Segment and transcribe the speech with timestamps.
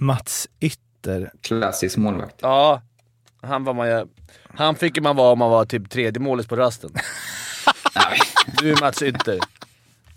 [0.00, 1.30] Mats Ytter.
[1.42, 2.36] Klassisk målvakt.
[2.40, 2.82] Ja,
[3.42, 4.06] han, var man, ju-
[4.54, 6.90] han fick man vara om man var typ tredje målet på rasten.
[8.60, 9.38] du är Mats Ytter.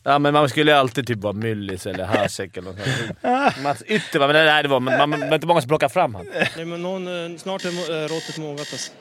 [0.03, 3.63] Ja, men man skulle ju alltid typ vara Myllis eller Hasek eller något sånt.
[3.63, 6.15] Mats Ytter, men det, nej, det var, man, man, var inte många som plockade fram
[6.15, 6.25] han.
[6.55, 8.91] Nej, men någon, eh, snart är äh, råttet mogat alltså.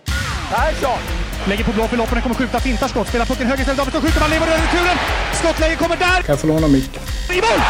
[1.49, 4.21] Lägger på blå för loppen, kommer skjuta, fintar skott, spelar pucken höger istället, Davidsson skjuter,
[4.21, 4.97] man lever över returen!
[5.33, 6.23] Skottläge kommer där!
[6.23, 7.03] Kan jag få låna micken?
[7.31, 7.61] I mål!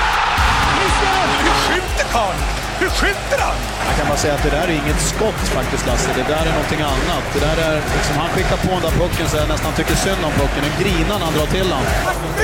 [0.78, 2.61] Hur skjuter karln?
[2.82, 3.56] Hur skjuter han?
[3.88, 6.10] Jag kan bara säga att det där är inget skott faktiskt Lasse.
[6.20, 7.24] Det där är någonting annat.
[7.34, 10.22] Det där är liksom, han skickar på den där pucken så jag nästan tycker synd
[10.28, 10.62] om pucken.
[10.66, 11.84] Den grinar när han drar till den.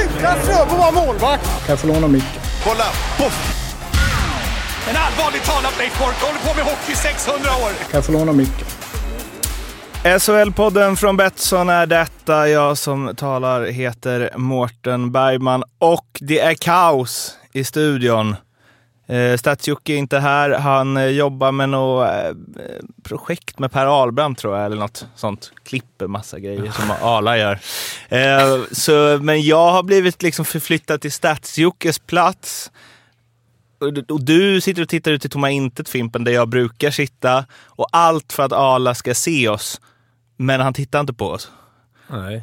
[0.02, 1.44] Utan Fröbo var målvakt!
[1.44, 2.40] Kan jag få låna micken?
[2.64, 2.88] Kolla!
[3.18, 3.38] Poff!
[4.90, 7.70] En allvarligt talad Blake Bork håller på med hockey i 600 år!
[7.90, 8.66] Kan jag få låna micken?
[10.04, 12.48] SHL-podden från Betsson är detta.
[12.48, 18.36] Jag som talar heter Mårten Bergman och det är kaos i studion.
[19.08, 20.50] Eh, Stats-Jocke är inte här.
[20.50, 22.32] Han eh, jobbar med något eh,
[23.02, 25.52] projekt med Per Ahlbrandt tror jag, eller något sånt.
[25.64, 27.58] Klipper massa grejer som Arla gör.
[28.08, 32.70] Eh, så, men jag har blivit liksom förflyttad till Stats-Jockes plats.
[33.80, 36.90] Och du- Och du sitter och tittar ut i tomma intet, Fimpen, där jag brukar
[36.90, 37.44] sitta.
[37.66, 39.80] Och allt för att Arla ska se oss.
[40.36, 41.50] Men han tittar inte på oss.
[42.10, 42.42] Nej.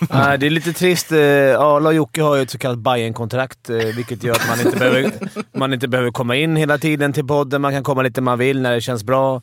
[0.10, 1.12] Nej, det är lite trist.
[1.12, 4.60] Eh, Arla och Jocke har ju ett så kallat Bayern-kontrakt, eh, vilket gör att man
[4.60, 5.12] inte, behöver,
[5.58, 7.60] man inte behöver komma in hela tiden till podden.
[7.62, 9.42] Man kan komma lite man vill när det känns bra.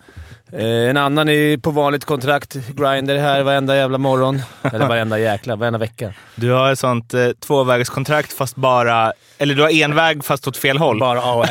[0.52, 2.54] Eh, En annan är på vanligt kontrakt.
[2.54, 4.42] Grinder här varenda jävla morgon.
[4.62, 6.14] Eller varenda jäkla, varenda vecka.
[6.36, 9.14] Du har ett sånt eh, tvåvägskontrakt fast bara...
[9.38, 11.00] Eller du har en väg fast åt fel håll.
[11.00, 11.48] Bara AHL.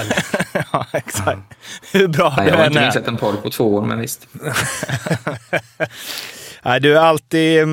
[0.73, 1.41] ja, exakt.
[1.93, 4.29] Hur bra Nej, jag har inte missat en podd på två år, men visst.
[6.63, 7.67] Nej, du är alltid...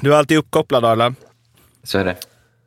[0.00, 1.14] Du är alltid uppkopplad, Arla.
[1.84, 2.16] Så är det.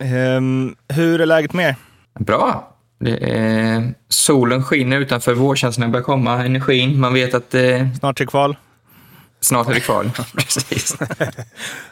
[0.05, 1.75] Ehm, hur är läget med er?
[2.19, 2.75] Bra.
[2.99, 6.99] Det är, solen skiner utanför, vårkänslorna börjar komma, energin.
[6.99, 8.55] Man vet att eh, Snart till kval.
[9.41, 10.11] snart är det kval.
[10.37, 10.97] Precis.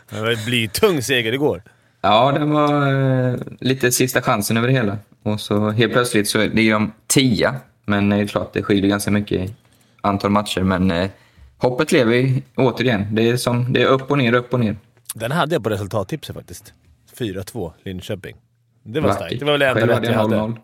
[0.09, 1.63] Det var en blytung seger igår.
[2.01, 2.87] Ja, det var
[3.31, 4.97] eh, lite sista chansen över det hela.
[5.23, 7.55] Och så helt plötsligt så ligger de tia.
[7.85, 9.53] Men det är klart, det skiljer ganska mycket i
[10.01, 10.61] antal matcher.
[10.61, 11.09] Men eh,
[11.57, 13.15] hoppet lever ju återigen.
[13.15, 14.75] Det är, som, det är upp och ner, upp och ner.
[15.19, 16.73] Den hade jag på resultattipset faktiskt.
[17.17, 18.35] 4-2 Linköping.
[18.83, 19.39] Det var starkt.
[19.39, 20.35] Det var väl det enda rätt hade jag hade.
[20.35, 20.57] 0-0.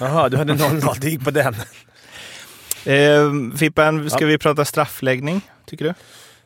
[0.00, 0.94] Jaha, du hade 0-0.
[1.00, 1.54] Det gick på den.
[2.84, 5.94] Ehm, Fippen, ska vi prata straffläggning, tycker du?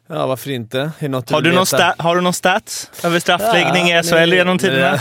[0.08, 0.90] Ja, varför inte?
[1.00, 4.34] Något Har du, någon sta- har du någon stats över straffläggning Ja, i SHL nej,
[4.34, 5.00] genom tiderna?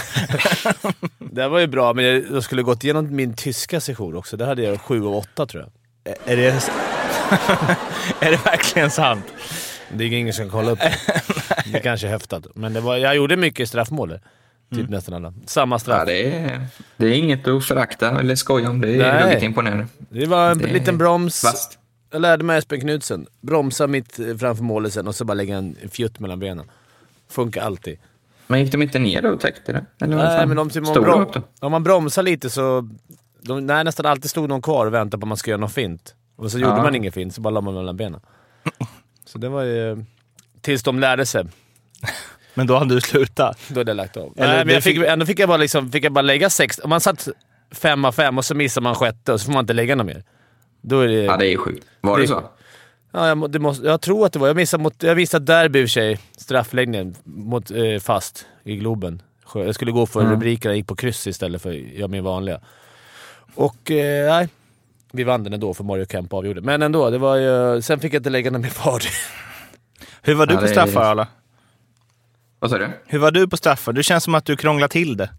[1.19, 4.37] Det var ju bra, men jag jag skulle gått igenom min tyska session också.
[4.37, 5.71] Där hade jag 7 och 8 tror jag.
[6.25, 6.47] Är det,
[8.19, 9.25] är det verkligen sant?
[9.97, 10.93] Det är ingen som kan kolla upp det.
[11.73, 12.47] Det kanske är höftat.
[12.55, 14.09] Men det var, jag gjorde mycket straffmål.
[14.09, 14.91] Typ Mm.
[14.91, 15.33] nästan alla.
[15.45, 15.97] Samma straff.
[15.99, 16.67] Ja, det, är,
[16.97, 18.81] det är inget att förakta eller skoja om.
[18.81, 19.23] Det är Nej.
[19.23, 19.87] ruggigt imponerande.
[20.09, 21.43] Det var en Det är liten broms.
[21.43, 21.79] vasst.
[22.11, 23.25] Jag lärde mig Espen Knudsen.
[23.41, 26.71] Bromsa mitt eh, framför målet sen och så bara lägga en fjutt mellan benen.
[27.29, 27.97] Funkar alltid.
[28.47, 29.85] Men gick de inte ner då och täckte det?
[30.05, 30.49] Eller Nej, fan?
[30.49, 32.89] men om, typ, om, brom, om man bromsar lite så...
[33.41, 35.69] De, nej, nästan alltid stod någon kvar och väntade på att man skulle göra någon
[35.69, 36.15] fint.
[36.35, 36.83] Och så gjorde Ja.
[36.83, 38.19] man ingen fint, så bara la man mellan benen.
[39.35, 40.05] Så det var ju...
[40.61, 41.45] Tills de lärde sig.
[42.53, 43.57] Men då hade du slutat.
[43.67, 44.33] Då hade jag lagt av.
[44.37, 46.49] Eller Nej, men jag fick, fick- ändå fick jag, bara liksom, fick jag bara lägga
[46.49, 46.79] sex.
[46.83, 47.27] Om man satt
[47.71, 50.05] fem av fem och så missar man sjätte och så får man inte lägga något
[50.05, 50.23] mer.
[50.81, 51.13] Då är det...
[51.13, 51.85] Ja, det är sjukt.
[52.01, 52.43] Var det, Det- så?
[53.11, 54.47] Ja, jag, måste, jag tror att det var.
[54.47, 56.19] Jag missade, mot, jag missade derby i och för sig.
[56.37, 59.21] Straffläggningen mot eh, fast i Globen.
[59.53, 60.31] Jag skulle gå för Mm.
[60.31, 62.59] rubrikerna, jag gick på kryss istället för göra min vanliga.
[63.55, 64.49] Och eh, nej,
[65.15, 66.61] vi vann den ändå för Mario Kemp avgjorde.
[66.61, 69.01] Men ändå, det var ju, sen fick jag inte lägga någon mer kvar.
[70.21, 71.27] Hur var du Ja, på straffar, Arla?
[72.59, 72.89] Vad sa du?
[73.05, 73.93] Hur var du på straffar?
[73.93, 75.29] Du känns som att du krånglar till det.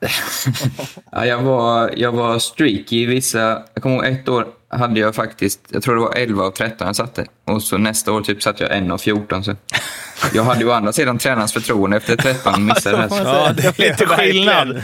[1.12, 3.62] Ja, jag, var, jag var streaky i vissa...
[3.74, 6.86] Jag kommer ihåg ett år hade jag faktiskt, jag tror det var 11 av 13
[6.86, 7.26] jag satte.
[7.44, 9.44] Och så nästa år typ satt jag 1 av 14.
[9.44, 9.56] Så.
[10.34, 13.08] Jag hade ju å andra sidan tränarens förtroende efter 13 missade det.
[13.08, 14.82] Så, Ja, det är lite skillnad.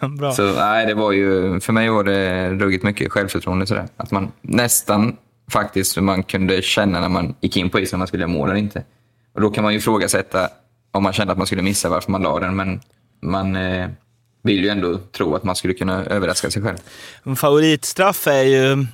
[0.18, 0.32] Bra.
[0.32, 3.66] så nej, det var ju, för mig var det ruggigt mycket självförtroende.
[3.66, 3.88] Sådär.
[3.96, 5.16] Att man nästan
[5.50, 8.48] faktiskt man kunde känna när man gick in på isen om man skulle göra mål
[8.50, 8.84] eller inte.
[9.34, 10.48] Och då kan man ju ifrågasätta
[10.96, 12.56] om man kände att man skulle missa varför man la den.
[12.56, 12.80] Men
[13.22, 13.88] man eh,
[14.42, 16.76] vill ju ändå tro att man skulle kunna överraska sig själv.
[17.24, 18.86] En favoritstraff är ju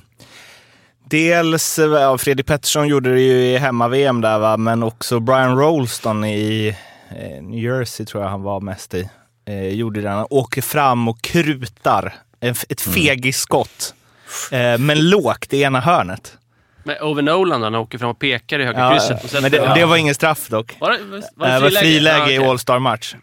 [1.09, 6.25] dels, ja, Fredrik Pettersson gjorde det ju i hemma-VM där va, men också Brian Rolston
[6.25, 6.75] i
[7.09, 9.09] eh, New Jersey tror jag han var mest i.
[9.45, 10.09] Eh, gjorde det.
[10.09, 12.93] Han åker fram och krutar ett Mm.
[12.93, 13.93] fegisskott.
[14.51, 16.37] Eh, men lågt i ena hörnet.
[16.83, 19.41] Men Ove Nolan då, när han åker fram och pekar i högra Ja, krysset.
[19.41, 19.73] Men det, Ja.
[19.73, 20.75] det var ingen straff dock.
[20.79, 21.79] Var det, var det Det var friläge?
[21.79, 22.47] friläge Ja, i.
[22.47, 23.15] All-Star-match.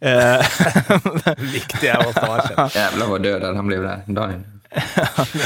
[0.00, 0.40] Eh,
[1.52, 2.70] Viktiga åtta matcher.
[2.78, 4.44] Jävlar vad dödad han blev där dagen.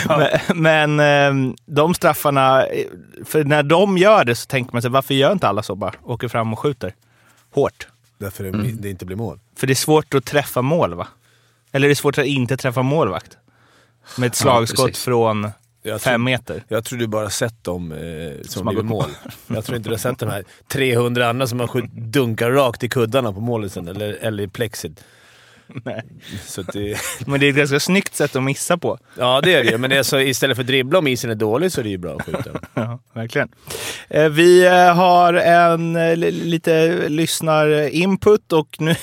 [0.54, 1.00] men men
[1.48, 2.86] eh, de straffarna, eh,
[3.24, 5.92] för när de gör det så tänker man sig varför gör inte alla så bara?
[6.02, 6.94] Åker fram och skjuter
[7.54, 7.86] hårt.
[8.18, 9.38] Därför det, det inte blir mål.
[9.56, 11.06] För det är svårt att träffa mål va?
[11.72, 13.36] Eller det är svårt att inte träffa målvakt.
[14.18, 15.04] Med ett slagskott precis.
[15.04, 15.50] från
[15.86, 16.64] Jag fem tror, meter.
[16.68, 19.10] jag tror du bara sett dem eh, som, Som blivit mål.
[19.46, 22.88] Jag tror inte du har sett de här 300 andra som har dunkar rakt i
[22.88, 25.04] kuddarna på målet sen, eller, eller i plexit.
[25.84, 26.02] Nej.
[26.46, 28.98] Så det, Men det är ett ganska snyggt sätt att missa på.
[29.18, 29.78] ja, det är det.
[29.78, 31.90] Men det är så, istället för att dribbla om isen är dålig så är det
[31.90, 32.50] ju bra att skjuta.
[32.74, 33.48] Ja, verkligen.
[34.08, 38.94] Eh, Vi eh, har en eh, li- lite lyssnarinput och nu,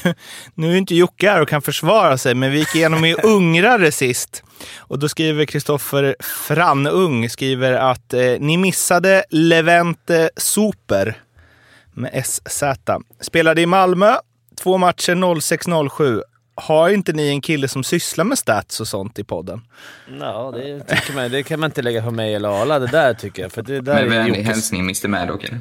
[0.55, 3.91] nu är inte Jocke här och kan försvara sig, men vi gick igenom i ungrare
[3.91, 4.43] sist.
[4.77, 11.17] Och då skriver Kristoffer Franung skriver att eh, ni missade Levente Super
[11.93, 12.63] med SZ.
[13.21, 14.15] Spelade i Malmö,
[14.63, 16.21] två matcher 06-07.
[16.61, 19.61] Har inte ni en kille som sysslar med stats och sånt i podden?
[20.19, 23.13] Ja, det, tycker man, det kan man inte lägga på mig eller Arla, det där
[23.13, 23.51] tycker jag.
[23.51, 25.45] För det där Med är vänlig hälsning Mr Maddock.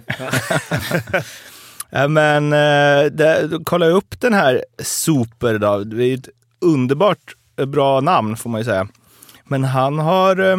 [1.92, 3.48] Ja, men eh, det,
[3.86, 5.84] jag upp den här Super då.
[5.84, 6.28] Det är ett
[6.60, 8.88] underbart eh, bra namn får man ju säga.
[9.44, 10.50] Men han har...
[10.50, 10.56] Eh,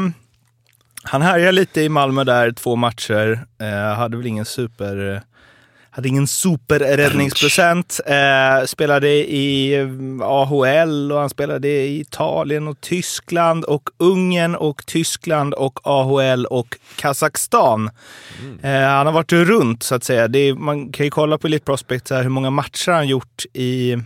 [1.03, 3.45] han härjar lite i Malmö där, två matcher.
[3.61, 5.23] Eh, hade väl ingen super...
[5.93, 7.99] Hade ingen superräddningsprocent.
[8.05, 9.88] Eh, spelade i eh,
[10.21, 16.77] AHL och han spelade i Italien och Tyskland och Ungern och Tyskland och AHL och
[16.95, 17.89] Kazakstan.
[18.61, 20.23] Eh, han har varit runt så att säga.
[20.23, 23.45] Är, man kan ju kolla på Elite Prospect så här, hur många matcher han gjort
[23.53, 23.97] i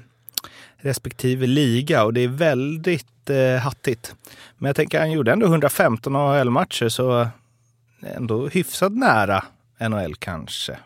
[0.77, 4.15] respektive liga och det är väldigt eh, hattigt.
[4.57, 7.27] Men jag tänker han gjorde ändå 115 AHL-matcher så
[8.15, 9.43] ändå hyfsat nära
[9.79, 10.77] NHL kanske.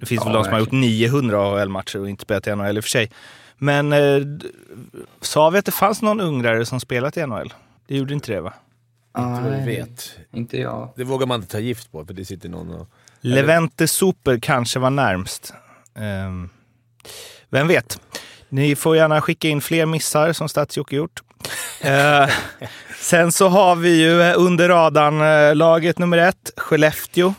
[0.00, 2.76] Det finns väl Ja, de som har gjort 900 AHL-matcher och inte spelat i NHL
[2.76, 3.10] i och för sig.
[3.58, 4.22] Men eh,
[5.20, 7.54] sa vi att det fanns någon ungrare som spelat i NHL?
[7.86, 8.52] Det gjorde inte det va?
[9.18, 10.16] Inte vad vi vet.
[10.32, 10.92] Inte jag.
[10.96, 12.88] Det vågar man inte ta gift på, för det sitter någon och...
[13.20, 15.54] Levente Super kanske var närmst.
[15.94, 16.48] Ehm,
[17.50, 18.00] vem vet?
[18.48, 21.20] Ni får gärna skicka in fler missar som Stats-Jocke gjort.
[21.82, 22.28] Eh,
[23.00, 27.34] sen så har vi ju under radarn eh, laget nummer ett, Skellefteå.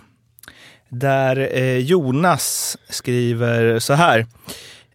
[0.91, 4.25] Där eh, Jonas skriver så här.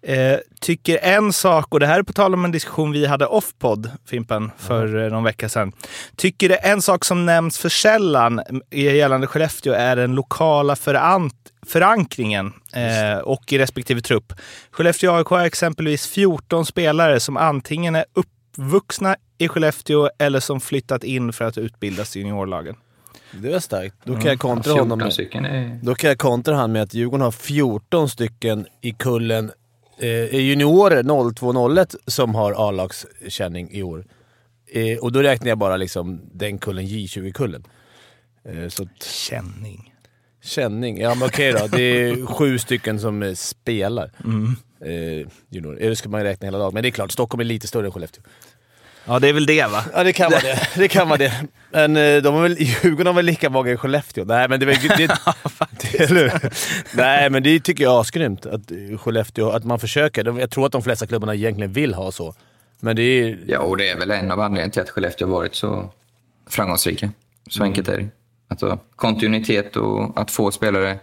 [0.03, 3.27] Eh, tycker en sak, och det här är på tal om en diskussion vi hade
[3.27, 5.73] off-podd, Fimpen, för eh, någon vecka sedan.
[6.17, 12.53] Tycker det en sak som nämns för sällan gällande Skellefteå är den lokala förant- förankringen
[12.73, 14.33] eh, och i respektive trupp.
[14.71, 21.05] Skellefteå AIK har exempelvis 14 spelare som antingen är uppvuxna i Skellefteå eller som flyttat
[21.05, 22.77] in för att utbildas i juniorlagen.
[23.33, 23.95] Det var starkt.
[24.05, 25.53] Då kan jag kontra honom 14 med...
[25.53, 25.79] är...
[25.83, 29.51] Då kan jag kontra han med att Djurgården har 14 stycken i kullen
[29.99, 34.07] eh, juniorer 0201 som har A-lagskänning i år.
[34.73, 37.65] Eh, och då räknar jag bara liksom den kullen, J20-kullen.
[38.45, 39.93] Eh, så Känning.
[40.43, 41.67] känning, ja men okej då.
[41.67, 44.11] Det är sju stycken som eh, spelar.
[44.81, 45.77] Eh, juniorer.
[45.77, 46.75] Eller ska man räkna hela laget?
[46.75, 48.23] Men det är klart, Stockholm är lite större än Skellefteå.
[49.07, 49.85] Ja, det är väl det va?
[49.93, 50.69] Ja, det kan vara det.
[50.77, 51.33] Det kan vara det.
[51.71, 54.25] Men eh, de har väl, Djurgården har väl lika många i Skellefteå?
[54.25, 55.19] Nej, men det, är väl- det,
[55.99, 56.33] det, hur?
[56.97, 58.47] Nej, men det tycker jag är asgrymt.
[58.47, 58.61] Att
[59.01, 60.39] Skellefteå, att man försöker.
[60.41, 62.35] Jag tror att de flesta klubbarna egentligen vill ha så.
[62.81, 63.39] Men det är...
[63.47, 65.91] Ja, och det är väl en av anledningarna till att Skellefteå har varit så
[66.51, 67.11] framgångsrika.
[67.51, 68.09] Så enkelt är det.
[68.49, 70.99] Alltså, kontinuitet och att få spelare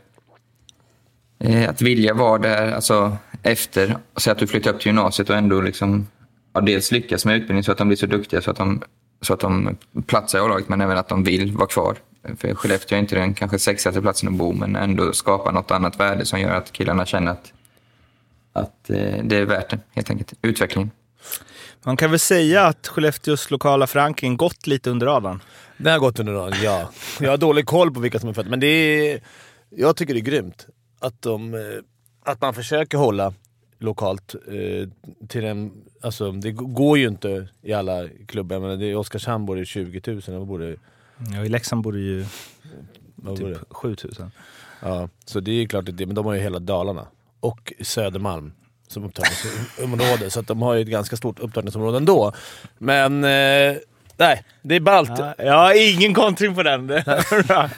[1.40, 3.98] eh, att vilja vara där alltså, efter.
[4.18, 6.08] Så att du flyttar upp till gymnasiet och ändå liksom,
[6.54, 8.84] ja, dels lyckas med utbildning så att de blir så duktiga så att de,
[9.22, 11.98] så att de platsar i A-laget, men även att de vill vara kvar.
[12.38, 16.00] För Skellefteå är inte den kanske sexigaste platsen att bo, men ändå skapa något annat
[16.00, 17.54] värde som gör att killarna känner att,
[18.54, 20.34] att eh, det är värt det, helt enkelt.
[20.42, 20.92] Utvecklingen.
[21.84, 25.42] Man kan väl säga att Skellefteås lokala förankring gått lite under radarn.
[25.78, 26.90] Det har gått under dagen, ja.
[27.20, 29.22] Jag har dålig koll på vilka som är födda, men det är...
[29.70, 30.68] Jag tycker det är grymt
[31.00, 31.60] att, de, eh,
[32.26, 33.34] att man försöker hålla
[33.84, 34.90] lokalt eh,
[35.28, 35.72] till en...
[36.02, 38.60] Alltså, det går ju inte i alla klubbar.
[38.60, 40.76] Men det är Oskarshamn bor det 20 000, och borde,
[41.34, 42.26] Ja, I Leksand bor det ju
[43.16, 43.56] vad bor det?
[43.56, 44.32] typ 7000.
[44.82, 47.08] Ja, så det är klart att det, men de har ju hela Dalarna.
[47.40, 48.54] Och Södermalm
[48.88, 52.32] som upptagningsområde, så att de har ju ett ganska stort upptagningsområde ändå.
[52.78, 53.24] Men...
[53.24, 53.78] Eh,
[54.24, 55.12] nej, det är ballt.
[55.18, 56.88] Ja, jag har ingen kontring på den.
[56.88, 57.24] Det.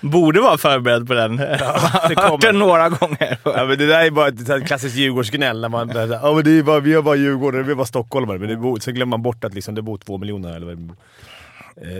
[0.00, 1.36] Borde vara förberedd på den.
[1.36, 2.38] det Hört kommer.
[2.46, 3.38] den några gånger.
[3.44, 5.60] Ja, men det där är bara ett klassiskt Djurgårdsgnäll.
[5.60, 5.88] När man,
[6.22, 8.38] ja, men det är bara, vi är bara Djurgårdare, vi är bara stockholmare.
[8.38, 10.76] Men det bor, sen glömmer man bort att liksom, det bor två miljoner eller vad
[10.78, 10.94] det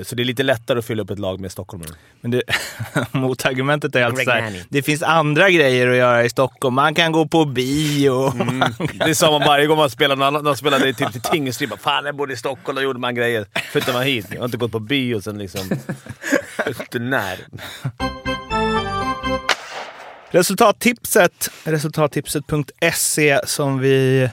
[0.04, 1.90] Så det är lite lättare att fylla upp ett lag med stockholmare.
[2.20, 2.42] Men det,
[3.12, 6.75] motargumentet är alltså såhär, det finns andra grejer att göra i Stockholm.
[6.75, 8.32] Man kan gå på bio.
[9.06, 11.70] Det sa man varje gång man spelade, någon annan- de spelade typ till Tingsryd.
[11.80, 13.46] Fan, jag bodde i Stockholm och gjorde man grejer.
[13.72, 14.26] Flyttade man hit.
[14.30, 15.70] Jag har inte gått på bio sen liksom...
[16.66, 17.38] Inte när.
[20.30, 24.28] Resultattipset, resultattipset.se som vi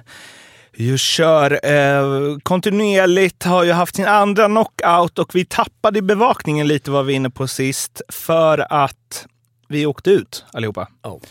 [0.77, 6.67] ju kör eh, kontinuerligt, har ju haft sin andra knockout och vi tappade i bevakningen
[6.67, 9.27] lite var vi inne på sist för att
[9.67, 10.87] vi åkte ut allihopa.
[11.03, 11.21] Oh.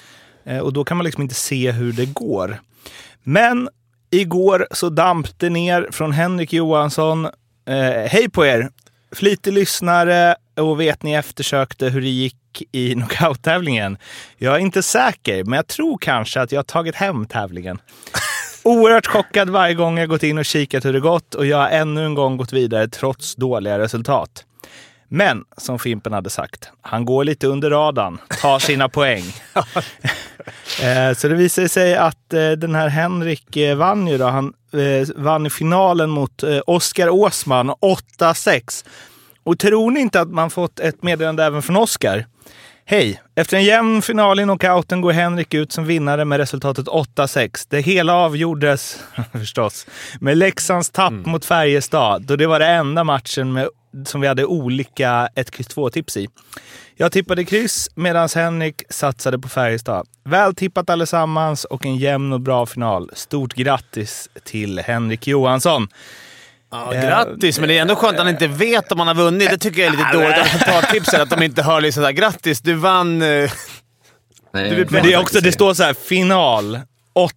[0.44, 2.60] Eh, och då kan man liksom inte se hur det går.
[3.22, 3.68] Men
[4.10, 7.24] igår så damp det ner från Henrik Johansson.
[7.66, 8.70] Eh, hej på er!
[9.12, 13.98] Flitig lyssnare och vet ni eftersökte hur det gick i knockout-tävlingen.
[14.36, 17.78] Jag är inte säker, men jag tror kanske att jag har tagit hem tävlingen.
[18.66, 21.68] Oerhört chockad varje gång jag gått in och kikat hur det gått och jag har
[21.68, 24.44] ännu en gång gått vidare trots dåliga resultat.
[25.08, 29.24] Men som Fimpen hade sagt, han går lite under radarn, tar sina poäng.
[30.82, 34.24] Eh, Så det visade sig att eh, den här Henrik eh, vann ju då.
[34.26, 34.52] Han
[35.16, 38.84] vann i finalen mot Oskar Åsman 8-6.
[39.44, 42.26] Och tror ni inte att man fått ett meddelande även från Oskar?
[42.88, 43.22] Hej!
[43.34, 47.66] Efter en jämn final i knockouten går Henrik ut som vinnare med resultatet 8-6.
[47.70, 49.00] Det hela avgjordes,
[49.32, 49.86] förstås,
[50.20, 52.30] med Leksands tapp mot Färjestad.
[52.30, 53.68] Och det var det enda matchen med,
[54.04, 56.28] som vi hade olika 1, X, 2-tips i.
[56.96, 60.06] Jag tippade kryss medan Henrik satsade på Färjestad.
[60.24, 63.10] Väl tippat allesammans och en jämn och bra final.
[63.14, 65.88] Stort grattis till Henrik Johansson.
[66.70, 69.50] Ja, grattis, men det är ändå skönt att han inte vet om han har vunnit.
[69.50, 71.20] Det tycker jag är lite dåligt av resultattipsen.
[71.20, 73.22] Att de inte hör liksom såhär “Grattis, du vann”.
[73.22, 73.50] eh."
[74.52, 76.80] Nej, Men det är också, det står så här, final.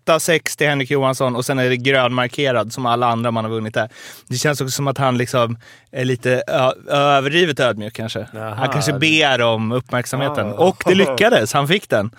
[0.08, 3.74] 8-6 till Henrik Johansson och sen är det grönmarkerad som alla andra man har vunnit
[3.74, 3.90] där.
[4.28, 5.58] Det känns också som att han liksom
[5.92, 6.44] är lite
[6.90, 8.28] överdrivet ödmjuk kanske.
[8.34, 8.56] Jaha.
[8.56, 10.48] Han kanske ber om uppmärksamheten.
[10.48, 10.52] Ah.
[10.54, 12.12] Och det lyckades, han fick den.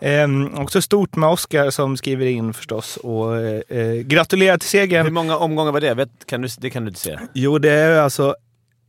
[0.00, 4.86] Ehm, också stort med Oscar som skriver in förstås och eh, eh, gratulerar till Hur
[4.86, 5.14] segern.
[5.14, 5.94] många omgångar var det?
[5.94, 7.18] Vet, kan du, det kan du inte se.
[7.34, 8.34] Jo, det är alltså...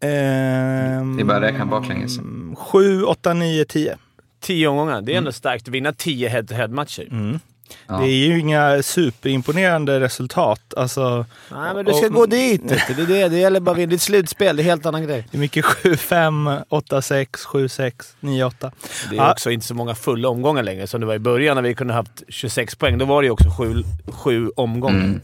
[0.02, 2.20] Ehm, Det är bara att räkna baklänges.
[2.58, 3.98] 7, 8, 9, 10.
[4.42, 5.02] Tio omgångar.
[5.02, 7.40] Det är ändå starkt att vinna tio head-to-head-matcher.
[7.88, 7.98] Ja.
[7.98, 10.74] Det är ju inga superimponerande resultat.
[10.78, 12.62] Alltså, Nej, men du ska och- gå dit.
[12.70, 14.56] Det, är det, det gäller bara är ett slutspel.
[14.56, 15.28] Det är en helt annan grej.
[15.32, 18.72] Det är mycket 7-5, 8-6, 7-6, 9-8.
[19.10, 19.32] Det är Ja.
[19.32, 21.94] också inte så många fulla omgångar längre som det var i början när vi kunde
[21.94, 22.98] haft 26 poäng.
[22.98, 25.00] Då var det ju också sju, sju omgångar.
[25.06, 25.22] Mm.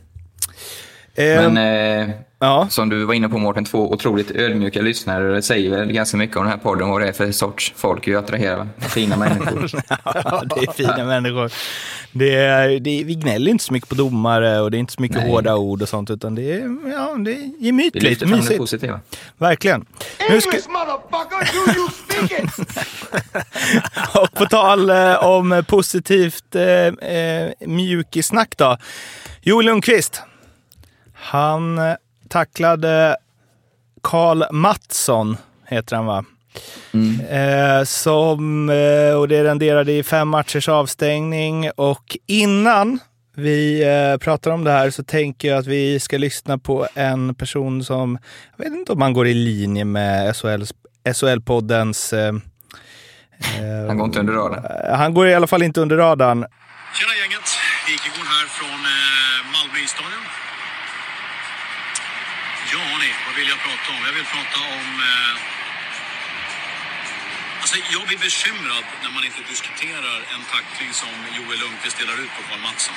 [1.15, 2.67] Ehm, Men eh, ja.
[2.69, 5.33] som du var inne på Mårten, två otroligt ödmjuka lyssnare.
[5.33, 8.07] Det säger väl ganska mycket om den här podden, vad det är för sorts folk
[8.07, 8.67] vi attraherar.
[8.79, 9.69] Fina människor.
[10.05, 11.51] ja, det är fina människor.
[12.11, 14.93] Det är, det är, vi gnäller inte så mycket på domare och det är inte
[14.93, 15.29] så mycket Nej.
[15.29, 18.57] hårda ord och sånt, utan det är, ja, det är Vi gemytligt, lyfter fram det
[18.57, 18.99] positiva.
[19.37, 19.85] Verkligen.
[20.29, 20.57] Nu ska,
[24.21, 28.77] och på tal eh, om positivt eh, eh, mjukisnack då.
[29.41, 30.21] Joel Lundqvist.
[31.23, 31.95] Han eh,
[32.29, 33.17] tacklade
[34.03, 35.37] Karl Mattsson,
[35.67, 36.25] heter han va?
[37.29, 41.71] Eh, som, eh, och det renderade i fem matchers avstängning.
[41.75, 42.99] Och innan
[43.35, 47.35] vi eh, pratar om det här så tänker jag att vi ska lyssna på en
[47.35, 48.17] person som,
[48.57, 50.73] jag vet inte om han går i linje med SHLs,
[51.05, 52.13] SHL-poddens...
[52.13, 54.95] Eh, eh, Han går inte under radarn.
[54.99, 56.45] han går i alla fall inte under radarn.
[56.99, 57.47] Tjena gänget!
[57.87, 60.23] Wikegård här från eh, Malmö isstadion.
[62.73, 64.01] Ja ni, vad vill jag prata om?
[64.05, 64.87] Jag vill prata om...
[65.09, 65.35] Eh,
[67.61, 72.33] alltså jag blir bekymrad när man inte diskuterar en tackling som Joel Lundqvist delar ut
[72.37, 72.95] på Karl Mattsson.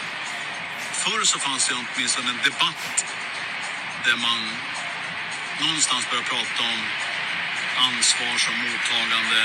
[1.02, 2.86] Förr så fanns det åtminstone en debatt
[4.06, 4.40] där man
[5.64, 6.80] någonstans började prata om
[7.88, 9.42] ansvar som mottagande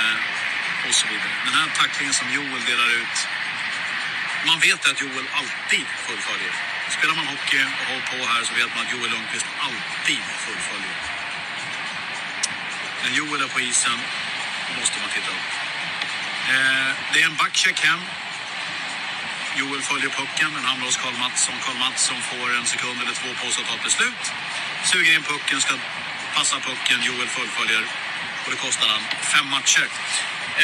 [0.87, 1.35] och så vidare.
[1.45, 3.17] Den här tacklingen som Joel delar ut
[4.47, 6.53] man vet att Joel alltid fullföljer.
[6.97, 10.97] Spelar man hockey och håller på här så vet man att Joel Lundqvist alltid fullföljer.
[13.03, 13.99] När Joel är på isen
[14.79, 15.49] måste man titta upp.
[16.53, 18.01] Eh, det är en backcheck hem.
[19.55, 21.55] Joel följer pucken, den hamnar hos Karl Mattsson.
[21.65, 24.23] Karl Mattsson får en sekund eller två på sig att ta ett beslut.
[24.83, 25.73] Suger in pucken, ska
[26.35, 26.99] passa pucken.
[27.07, 27.83] Joel fullföljer
[28.43, 29.87] och det kostar han fem matcher.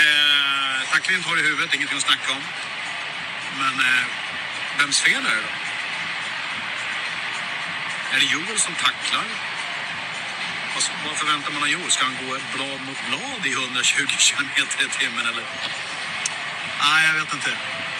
[0.02, 2.44] Eh, tacklingen tar i huvudet, ingenting att snacka om.
[3.60, 4.06] Men eh,
[4.80, 5.67] vems fel är det då?
[8.14, 9.26] Är det Joel som tacklar?
[10.74, 11.92] Vad, vad förväntar man av Joel?
[11.92, 14.50] Ska han gå blad mot blad i 120 km
[14.86, 15.46] i timmen eller?
[16.84, 17.52] Nej, jag vet inte.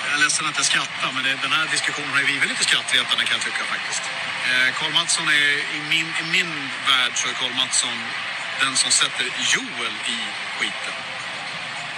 [0.06, 2.64] Jag är ledsen att jag skrattar, men det, den här diskussionen har ju blivit lite
[2.64, 4.04] skrattretande kan jag tycka faktiskt.
[4.50, 6.52] Eh, Karl Mattsson är, i min, i min
[6.90, 7.98] värld så är Karl Mattsson
[8.64, 10.20] den som sätter Joel i
[10.58, 10.98] skiten.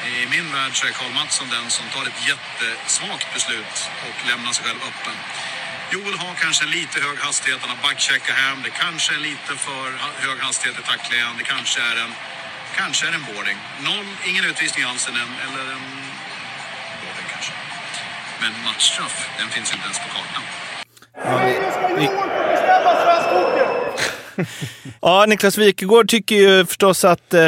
[0.05, 3.75] I min värld så är Karl Mattsson den som tar ett jättesvagt beslut
[4.07, 5.17] och lämnar sig själv öppen.
[5.93, 9.51] Joel har kanske en lite hög hastighet, han har backcheckat hem, det kanske är lite
[9.65, 9.87] för
[10.25, 12.11] hög hastighet i tacklingen, det kanske är en,
[12.79, 13.57] kanske är en boarding.
[13.87, 15.21] Noll, ingen utvisning alls, eller
[15.77, 15.85] en
[17.01, 17.53] boarding kanske.
[18.41, 20.43] Men matchstraff, den finns inte ens på kartan.
[25.01, 27.41] Ja, Niklas Wikegård tycker ju förstås att, eh,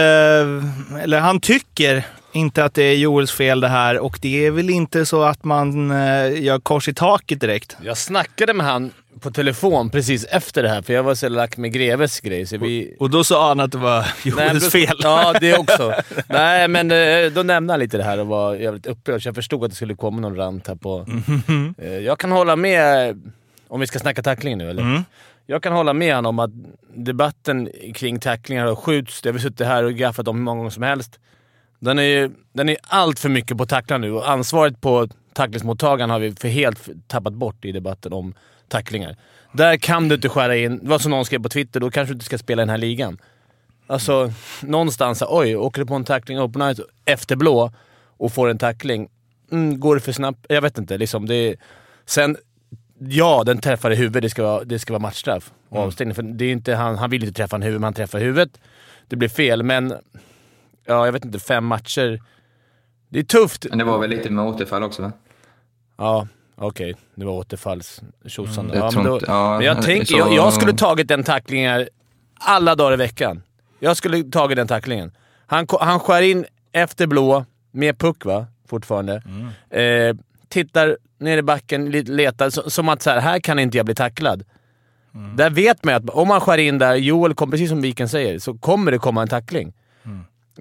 [1.03, 4.69] eller han tycker inte att det är Joels fel det här och det är väl
[4.69, 7.77] inte så att man eh, gör kors i taket direkt.
[7.83, 11.57] Jag snackade med han på telefon precis efter det här, för jag var så lack
[11.57, 12.45] med Greves grej.
[12.45, 12.95] Så vi...
[13.00, 14.97] Och då sa han att det var Joels fel.
[15.00, 15.93] Ja, det också.
[16.27, 19.35] Nej, men eh, då nämnde han lite det här och var jävligt upprörd, så jag
[19.35, 21.05] förstod att det skulle komma någon rant här på...
[21.77, 23.15] Eh, Jag kan hålla med,
[23.67, 24.81] om vi ska snacka tackling nu eller?
[24.81, 25.01] Mm.
[25.45, 26.51] Jag kan hålla med honom om att
[26.95, 30.57] debatten kring tacklingar har skjuts, det har vi suttit här och gaffat om hur många
[30.57, 31.19] gånger som helst.
[31.81, 36.19] Den är den är allt för mycket på tacklar nu och ansvaret på tacklingsmottagaren har
[36.19, 38.33] vi för helt tappat bort i debatten om
[38.67, 39.15] tacklingar.
[39.53, 42.13] Där kan du inte skära in, det var som någon skrev på Twitter, då kanske
[42.13, 43.17] du inte ska spela i den här ligan.
[43.88, 47.71] Alltså, någonstans oj, åker du på en tackling open ice efter blå
[48.17, 49.09] och får en tackling.
[49.51, 50.45] Mm, går det för snabbt?
[50.50, 50.97] Jag vet inte.
[50.97, 51.55] Liksom, det är,
[52.05, 52.38] sen,
[53.00, 54.21] ja, den träffar i huvudet.
[54.21, 56.15] Det ska vara, det ska vara matchstraff och avstängning.
[56.15, 58.50] För det är inte, han, han vill inte träffa en huvud, men han träffar huvudet.
[59.07, 59.93] Det blir fel, men
[60.85, 62.21] ja, jag vet inte, fem matcher.
[63.09, 63.65] Det är tufft.
[63.69, 65.11] Men det var väl lite med återfall också va?
[65.97, 66.95] Ja, okej.
[67.15, 68.65] Det var återfallstjosan.
[68.65, 71.88] Mm, ja, men då, ja, men jag, så- tänker, jag, jag skulle tagit den tacklingen
[72.39, 73.43] alla dagar i veckan.
[73.79, 75.11] Jag skulle tagit den tacklingen.
[75.47, 79.21] Han, han skär in efter blå, med puck va, fortfarande.
[79.69, 80.15] Eh,
[80.50, 83.95] tittar ner i backen, letar, så, som att så här, här kan inte jag bli
[83.95, 84.43] tacklad.
[85.35, 88.39] Där vet man att om man skär in där, Joel, kom, precis som Viken säger,
[88.39, 89.73] så kommer det komma en tackling.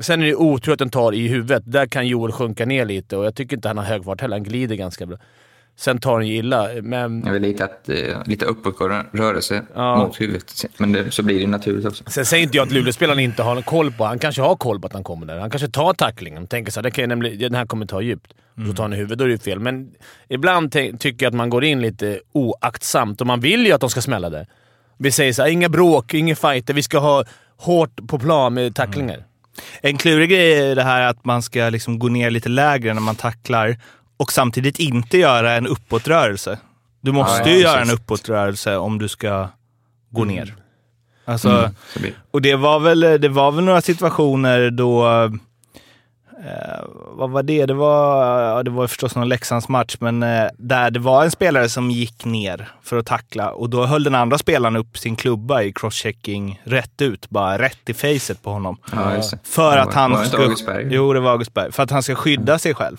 [0.00, 1.62] Sen är det otur att den tar i huvudet.
[1.66, 4.37] Där kan Joel sjunka ner lite och jag tycker inte han har hög fart heller.
[4.37, 5.18] Han glider ganska bra.
[5.76, 7.26] Sen tar han ju illa, men...
[7.26, 9.97] Är väl lite, att, eh, lite uppåtgående rörelse Ja.
[9.97, 10.64] mot huvudet.
[10.76, 12.04] Men det, så blir det naturligt också.
[12.06, 14.87] Sen säger inte jag att Luleåspelaren inte har koll på Han kanske har koll på
[14.87, 15.38] att han kommer där.
[15.38, 18.32] Han kanske tar tacklingen och tänker kan jag nämligen, den här kommer ta djupt.
[18.56, 19.60] Och så tar han i huvudet, då är det ju fel.
[19.60, 19.91] Men
[20.28, 23.91] ibland tycker jag att man går in lite oaktsamt och man vill ju att de
[23.91, 24.47] ska smälla där.
[24.99, 26.75] Vi säger såhär, inga bråk, inga fighter.
[26.75, 27.25] Vi ska ha
[27.56, 29.25] hårt på plan med tacklingar.
[29.82, 33.00] En klurig grej är det här att man ska liksom gå ner lite lägre när
[33.00, 33.76] man tacklar
[34.17, 36.58] och samtidigt inte göra en uppåtrörelse.
[37.00, 39.49] Du måste Ja, ju göra en uppåtrörelse om du ska
[40.10, 40.54] gå ner.
[41.25, 41.49] Alltså,
[41.97, 42.13] Mm.
[42.30, 45.04] Och det var, väl, det var väl några situationer då...
[46.44, 47.66] Eh, vad var det?
[47.66, 51.68] Det var, ja, det var förstås någon Leksandsmatch, men eh, där det var en spelare
[51.68, 55.62] som gick ner för att tackla och då höll den andra spelaren upp sin klubba
[55.62, 58.76] i crosschecking rätt ut, bara rätt i facet på honom.
[58.92, 59.22] Ja.
[59.42, 60.42] För att han var ska...
[60.42, 60.88] Augustberg?
[60.90, 61.72] Jo, det var Augustberg.
[61.72, 62.96] För att han ska skydda sig själv.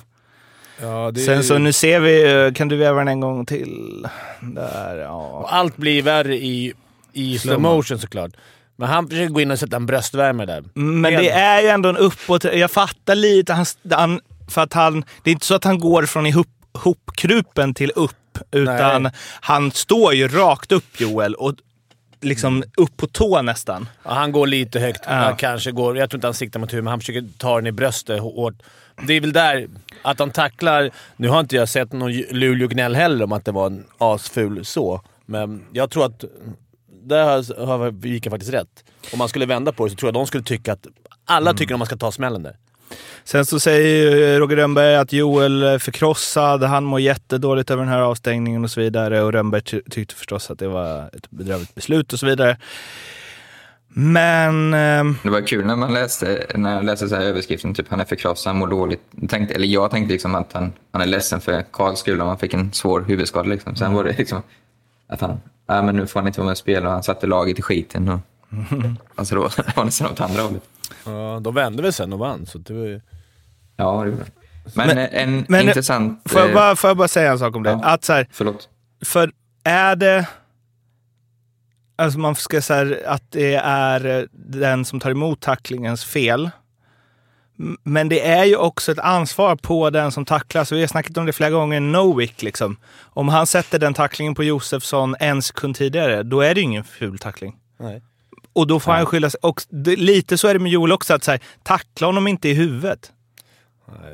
[0.82, 4.08] Ja, det Sen så nu ser vi, eh, kan du väva den en gång till?
[4.40, 5.30] Där, ja.
[5.30, 6.74] Och allt blir värre i,
[7.14, 8.32] i slow motion såklart.
[8.76, 10.64] Men han försöker gå in och sätta en bröstvärme där.
[10.74, 12.44] Men Helt- det är ju ändå en uppåt...
[12.44, 13.54] Jag fattar lite.
[13.54, 17.74] Han, han, för att han, det är inte så att han går från ihop, hopkrupen
[17.74, 19.12] till upp, utan Nej.
[19.42, 21.56] han står ju rakt upp Joel och
[22.22, 23.90] liksom upp på tå nästan.
[24.04, 25.02] Ja, han går lite högt.
[25.06, 25.14] Ja.
[25.14, 27.68] Han kanske går, jag tror inte han siktar mot huvudet, men han försöker ta den
[27.68, 28.54] i bröstet hårt.
[29.08, 29.68] Det är väl där,
[30.02, 30.90] att han tacklar...
[31.16, 35.02] Nu har inte jag sett någon Luleå-gnäll heller om att det var en asful så,
[35.26, 36.24] men jag tror att
[37.04, 38.84] där har- har Viken faktiskt rätt.
[39.14, 40.88] Om man skulle vända på det så tror jag de skulle tycka att
[41.26, 42.56] alla tycker att man ska ta smällen där.
[43.24, 47.92] Sen så säger ju Roger Rönnberg att Joel är förkrossad, han mår jättedåligt över den
[47.94, 49.22] här avstängningen och så vidare.
[49.22, 52.58] Och Rönnberg ty- tyckte förstås att det var ett bedrövligt beslut och så vidare.
[53.94, 54.74] Men...
[54.74, 58.00] ehm, Det var kul när man läste, när jag läste så här överskriften, typ han
[58.00, 59.02] är förkrossad, han mår dåligt.
[59.22, 62.28] Jag Tänkte, eller jag tänkte liksom att han, han är ledsen för Karls skull om
[62.28, 63.50] han fick en svår huvudskada.
[63.50, 63.76] Liksom.
[63.76, 64.42] Sen var det liksom
[65.08, 65.42] att han,
[65.76, 67.62] ja men nu får han inte vara med och spela och han satte laget i
[67.62, 68.10] skiten.
[68.10, 68.20] Och,
[69.16, 70.64] alltså då var det nästan åt andra hållet.
[71.06, 73.02] Ja, de vände väl sen och vann, så det var ju...
[73.78, 74.26] Ja, det gjorde.
[74.76, 76.22] Men, Men- eh, en men- intressant...
[76.26, 77.70] Får jag, eh, bara, får jag bara säga en sak om det?
[77.70, 77.82] ja.
[77.84, 78.70] Att så här, Förlåt.
[79.06, 79.32] För
[79.64, 80.28] är det...
[81.96, 86.50] Alltså man ska säga att det är den som tar emot tacklingens fel.
[87.84, 90.64] Men det är ju också ett ansvar på den som tacklar.
[90.64, 91.80] Så vi har snackat om det flera gånger.
[91.80, 92.78] Nowick liksom.
[93.02, 96.84] Om han sätter den tacklingen på Josefsson en sekund tidigare, då är det ju ingen
[96.84, 97.56] ful tackling.
[97.80, 98.02] Nej.
[98.54, 99.40] Och då får han skylla sig.
[99.44, 101.14] Och det, lite så är det med Joel också.
[101.14, 103.12] Att så här, tackla honom inte i huvudet.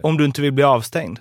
[0.04, 1.20] Om du inte vill bli avstängd.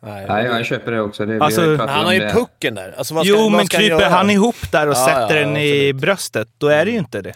[0.00, 0.26] Nej.
[0.28, 1.26] Nej, jag köper det också.
[1.26, 2.32] Det, Alltså, Han har ju det.
[2.32, 2.94] pucken där.
[2.98, 4.08] Alltså, vad ska, Jo, vad men ska kryper göra?
[4.08, 5.96] han ihop där och Ja, sätter ja, den i absolut.
[5.96, 7.34] bröstet, då är det ju inte det.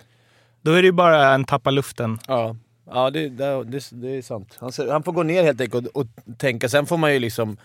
[0.62, 2.18] Då är det ju bara en tappa luften.
[2.28, 2.56] Ja,
[2.90, 4.56] ja det, det, det, det är sant.
[4.60, 6.06] Han, ser- han får gå ner helt enkelt och, och
[6.38, 6.68] tänka.
[6.68, 7.56] Sen får man ju liksom...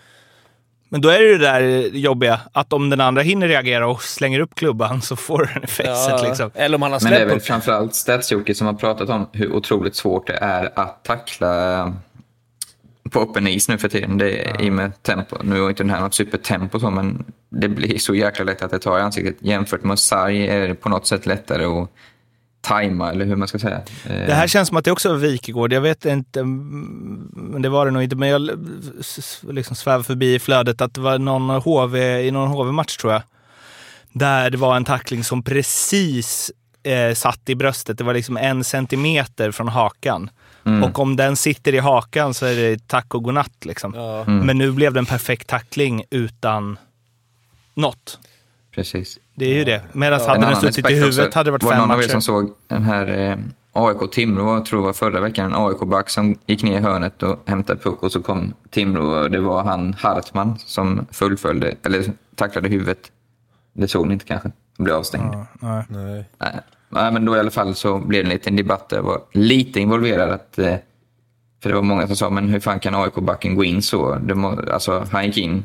[0.88, 1.60] Men då är det ju det där
[1.96, 6.22] jobbiga, att om den andra hinner reagera och slänger upp klubban så får den effektet.
[6.22, 6.50] Liksom.
[6.54, 7.42] Eller om han har Men det är väl upp.
[7.44, 11.94] framförallt Stats-Jocke som har pratat om hur otroligt svårt det är att tackla
[13.10, 14.18] på öppen is nu för tiden.
[14.18, 15.36] Det är, I och med tempo.
[15.42, 18.70] Nu är inte den här något supertempo så, men det blir så jäkla lätt att
[18.70, 19.36] det tar i ansiktet.
[19.40, 21.88] Jämfört med sarg är det på något sätt lättare att
[22.62, 23.80] tajma, eller hur man ska säga.
[24.06, 25.72] Eh, Det här känns som att det också var Wikegård.
[25.72, 28.16] Jag vet inte, mm, men det var det nog inte.
[28.16, 28.50] Men jag
[29.50, 33.22] liksom svävade förbi i flödet att det var någon HV, i någon HV-match tror jag.
[34.12, 36.50] Där det var en tackling som precis
[36.82, 37.98] eh, satt i bröstet.
[37.98, 40.30] Det var liksom en centimeter från hakan.
[40.66, 40.84] Mm.
[40.84, 43.64] Och om den sitter i hakan så är det tack och godnatt.
[43.64, 43.92] Liksom.
[43.96, 44.20] Ja.
[44.22, 44.46] Mm.
[44.46, 46.78] Men nu blev det en perfekt tackling utan
[47.74, 48.18] något.
[48.74, 49.18] Precis.
[49.34, 49.82] Det är ju det.
[49.92, 51.38] Medan En hade den suttit i huvudet också.
[51.38, 52.12] hade det varit var det fem någon av er matcher.
[52.12, 53.36] som såg den här eh,
[53.72, 57.38] AIK-Timrå, jag tror det var förra veckan, en AIK-back som gick ner i hörnet och
[57.46, 62.68] hämtade puck och så kom Timrå och det var han Hartman som fullföljde, eller tacklade
[62.68, 62.98] huvudet.
[63.72, 64.50] Det såg ni inte kanske?
[64.76, 65.34] Han blev avstängd.
[65.60, 65.84] Nej.
[65.88, 66.24] Nej.
[66.38, 66.60] Nej.
[66.88, 69.20] Nej, men då i alla fall så blev det en liten debatt där jag var
[69.32, 70.30] lite involverad.
[70.30, 70.74] Att, eh,
[71.62, 74.14] för det var många som sa, men hur fan kan AIK-backen gå in så?
[74.14, 75.64] Det må, alltså, han gick in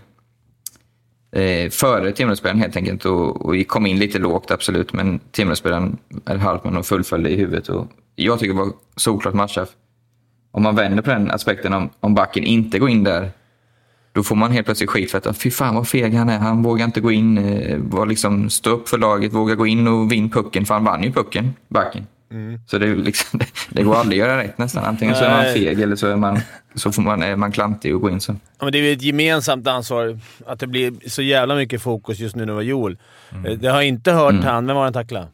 [1.37, 4.93] eh, före Timråspelaren helt enkelt och, och kom in lite lågt, absolut.
[4.93, 7.69] Men Timråspelaren, eller Hartman, och fullföljde i huvudet.
[7.69, 9.69] Och jag tycker det var solklart matchstraff.
[10.51, 13.31] Om man vänder på den aspekten, om, om backen inte går in där,
[14.11, 16.37] då får man helt plötsligt skit för att fy fan vad feg han är.
[16.37, 19.87] Han vågar inte gå in, eh, var liksom stå upp för laget, våga gå in
[19.87, 20.65] och vinna pucken.
[20.65, 22.07] För han vann ju pucken, backen.
[22.67, 24.83] Så det, liksom, det går aldrig att göra rätt nästan.
[24.85, 26.39] Antingen så är man feg eller så är man,
[26.75, 28.31] så får man, är man klantig och går in så.
[28.59, 32.19] Ja, men det är ju ett gemensamt ansvar att det blir så jävla mycket fokus
[32.19, 32.97] just nu när det var Joel.
[33.45, 34.67] Eh, Det har jag inte hört han...
[34.67, 35.27] Vem var den tacklade?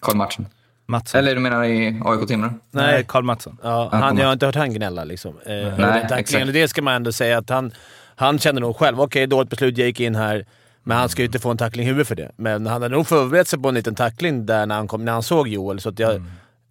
[0.00, 0.46] Kolla matchen.
[0.88, 1.18] Mattsson.
[1.18, 2.50] Eller du menar i AIK-Timrå?
[2.70, 3.58] Nej, Karl Mattsson.
[3.62, 5.34] Ja, Han han, jag har inte hört han gnälla liksom.
[5.46, 6.18] Eh, Nej, den tacklingen.
[6.18, 6.52] exakt.
[6.52, 7.72] Det ska man ändå säga att han,
[8.16, 10.46] han kände nog själv, okej dåligt beslut, jag gick in här.
[10.88, 12.30] Men han ska ju inte få en tackling i huvudet för det.
[12.36, 15.12] Men han hade nog förberett sig på en liten tackling där när han, kom, när
[15.12, 15.80] han såg Joel.
[15.80, 16.22] Så att jag,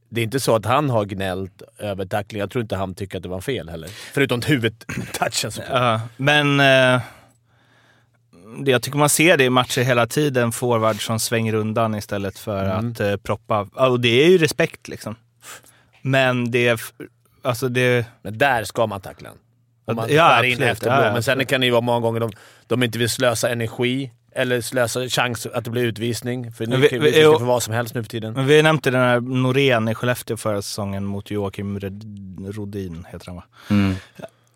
[0.09, 2.39] Det är inte så att han har gnällt över tackling.
[2.39, 3.89] Jag tror inte han tycker att det var fel heller.
[4.13, 5.69] Förutom huvudtouchen såklart.
[5.71, 6.57] Ja, men
[8.63, 10.51] det, jag tycker man ser det i matcher hela tiden.
[10.51, 12.91] Forward som svänger undan istället för Mm.
[12.91, 13.61] att eh, proppa.
[13.61, 15.15] Och det är ju respekt liksom.
[16.01, 16.81] Men det
[17.41, 18.05] Alltså det...
[18.21, 19.29] Men där ska man tackla.
[19.85, 20.71] Om man Ja, skär in absolut.
[20.71, 21.05] efter Ja, blå.
[21.05, 22.31] ja, Men sen kan det ju vara många gånger de,
[22.67, 26.51] de inte vill slösa energi eller slösa chans att det blir utvisning.
[26.51, 27.39] För nu kan jo.
[27.39, 28.33] för vad som helst nu för tiden.
[28.33, 31.79] Men vi nämnde den här Norén i Skellefteå förra säsongen mot Joakim
[32.53, 33.43] Rodin, heter han va?
[33.69, 33.95] Mm.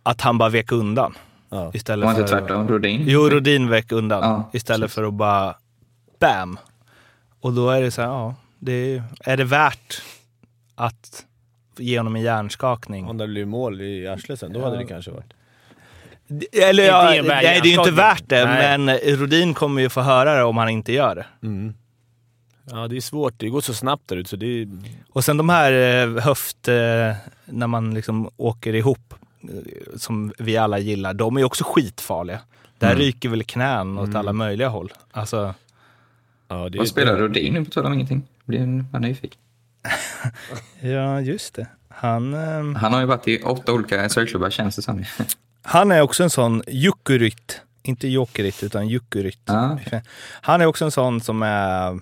[0.04, 1.18] Att han bara vek undan.
[1.50, 1.72] Ja.
[1.74, 2.68] Istället Var inte för tvärtom?
[2.68, 3.04] Rodin?
[3.08, 4.24] Jo, Rodin vek undan.
[4.24, 4.96] Ja, istället precis.
[4.96, 5.56] för att bara
[6.20, 6.60] bam.
[7.42, 10.02] Och då är det så här, ja, det är, är det värt
[10.76, 11.26] att
[11.80, 13.06] ge honom en hjärnskakning?
[13.06, 15.34] Om det blir mål i arslet sen, då hade det kanske varit...
[16.52, 18.78] Eller ja, en nej, det är ju inte värt det, Nej.
[18.78, 21.26] men Rodin kommer ju få höra det om han inte gör det.
[22.72, 23.34] Ja, det är svårt.
[23.38, 24.68] Det går så snabbt där ute så det är...
[25.10, 26.74] Och sen de här eh, höft, eh,
[27.46, 29.50] när man liksom åker ihop, eh,
[29.98, 32.40] som vi alla gillar, de är också skitfarliga.
[32.78, 34.94] Där ryker väl knän åt alla möjliga håll.
[35.12, 35.54] Alltså,
[36.50, 38.24] Ja, det Vad spelar Rodin nu på tal om ingenting?
[38.46, 39.42] Blir man nyfiken.
[40.82, 41.68] ja, just det.
[41.90, 45.06] Han, eh, Han har ju varit i åtta olika sökklubbar känns det som.
[45.64, 47.62] han är också en sån jukurytt.
[47.84, 49.42] Inte jokerit, utan jukurytt.
[49.46, 49.78] Ja.
[50.42, 52.00] Han är också en sån som är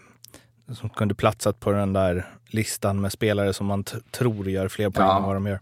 [0.74, 4.90] som kunde platsat på den där listan med spelare som man t- tror gör fler
[4.90, 5.18] poäng Ja.
[5.18, 5.60] än vad de gör.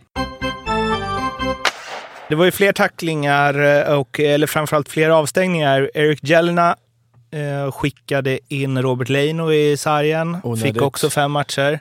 [2.30, 5.92] Det var ju fler tacklingar eh, och eller framförallt fler avstängningar.
[5.94, 6.76] Eric Jelna
[7.32, 10.38] eh, skickade in Robert Leino i sargen.
[10.44, 10.74] Onödigt.
[10.74, 11.80] Fick också fem matcher.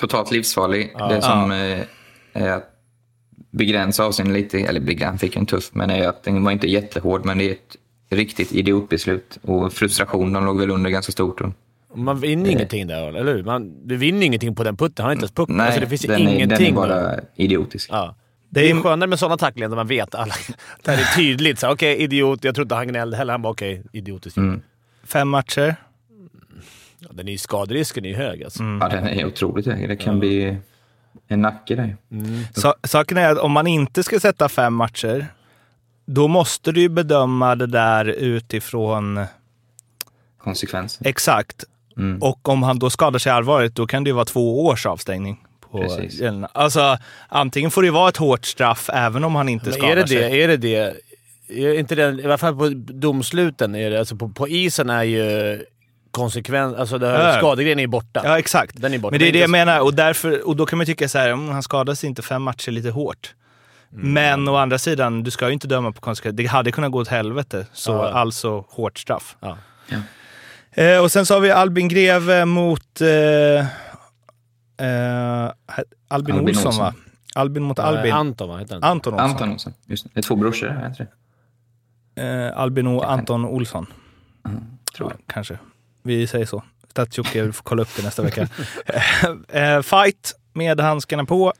[0.00, 0.92] Totalt livsfarlig.
[1.08, 1.78] Det som eh,
[2.32, 2.66] är att
[3.50, 6.66] begränsa avseenden lite, eller begränsa, han fick en tuff, men är att den var inte
[6.70, 7.76] jättehård, men det är ett
[8.10, 9.38] riktigt idiotbeslut.
[9.42, 11.40] Och frustrationen låg väl under ganska stort.
[11.94, 13.42] Man vinner ingenting där, eller hur?
[13.42, 15.02] Man, du vinner ingenting på den putten.
[15.02, 15.56] Han har inte ens pucken.
[15.56, 16.48] nej, alltså, det finns den, är, ingenting.
[16.48, 17.88] den är bara idiotisk.
[17.92, 18.14] Ja.
[18.48, 20.34] Det Det är- är skönare med sådana tacklingar där man vet alla.
[20.82, 21.62] Där det är tydligt.
[21.64, 22.44] Okej, idiot.
[22.44, 23.32] Jag tror inte han gnällde heller.
[23.32, 24.36] Han bara okej, idiotiskt.
[24.36, 24.60] Mm.
[25.04, 25.76] Fem matcher.
[27.00, 28.62] Ja, den är ju, skaderisken är ju hög alltså.
[28.62, 29.88] Ja, den är otroligt hög.
[29.88, 30.56] Det kan bli
[31.28, 31.96] en nacke där.
[32.54, 35.26] Sa- saken är att om man inte ska sätta fem matcher,
[36.06, 39.20] då måste du ju bedöma det där utifrån
[40.38, 40.98] Konsekvens.
[41.04, 41.64] exakt.
[41.96, 42.22] Mm.
[42.22, 45.44] Och om han då skadar sig allvarligt, då kan det ju vara två års avstängning.
[45.70, 46.22] På Precis.
[46.52, 49.92] Alltså, antingen får det ju vara ett hårt straff även om han inte Men skadar
[49.92, 50.16] är det sig.
[50.16, 50.42] det?
[50.42, 50.96] Är det det?
[51.48, 55.02] Är inte det, I alla fall på domsluten, är det, alltså på, på isen är
[55.04, 55.62] ju
[56.10, 56.76] konsekvens...
[56.76, 57.16] Alltså det Ja.
[57.18, 58.20] här, skadegrejen är borta.
[58.24, 58.80] Ja, exakt.
[58.82, 59.10] Den är borta.
[59.12, 61.28] Men det är det jag menar och, därför, och då kan man tycka så här,
[61.30, 63.34] mm, han skadades inte fem matcher lite hårt.
[63.92, 66.36] Men å andra sidan, du ska ju inte döma på konsekvenser.
[66.36, 68.08] Det hade kunnat gå åt helvete, så Ja.
[68.12, 69.36] alltså hårt straff.
[69.40, 69.56] Ja.
[70.72, 73.08] Eh, och sen så har vi Albin Greve mot eh,
[74.86, 75.50] eh,
[76.08, 76.84] Albin, Albin Olsson, Olsson.
[76.84, 76.94] va?
[77.34, 78.12] Albin mot Eh, Albin.
[78.12, 78.56] Anton, va?
[78.58, 78.84] Heter han?
[78.84, 79.30] Anton Olsson.
[79.30, 79.72] Anton också.
[79.86, 80.10] Just det.
[80.14, 81.06] det är två brorsor, det inte
[82.14, 82.22] det?
[82.22, 83.86] Eh, Albin och Anton Olsson.
[84.96, 85.58] tror ja, Kanske.
[86.02, 86.62] Vi säger så.
[86.94, 88.48] Stats-Jocke, vi får kolla upp det nästa vecka.
[89.48, 91.52] eh, fight med handskarna på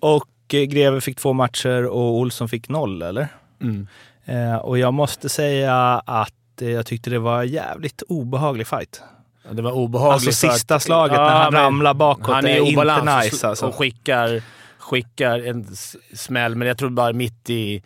[0.00, 3.28] och eh, Greve fick två matcher och Olsson fick noll, eller?
[3.62, 3.86] Mm.
[4.24, 9.02] Eh, och jag måste säga att jag tyckte det var jävligt obehaglig fight.
[9.48, 10.26] Ja, Det var obehagligt.
[10.28, 13.66] Alltså sista slaget när han ramlar bakåt Han är är inte nice, alltså.
[13.66, 14.42] och skickar,
[14.78, 15.66] skickar en
[16.14, 17.82] smäll, men jag tror bara mitt i...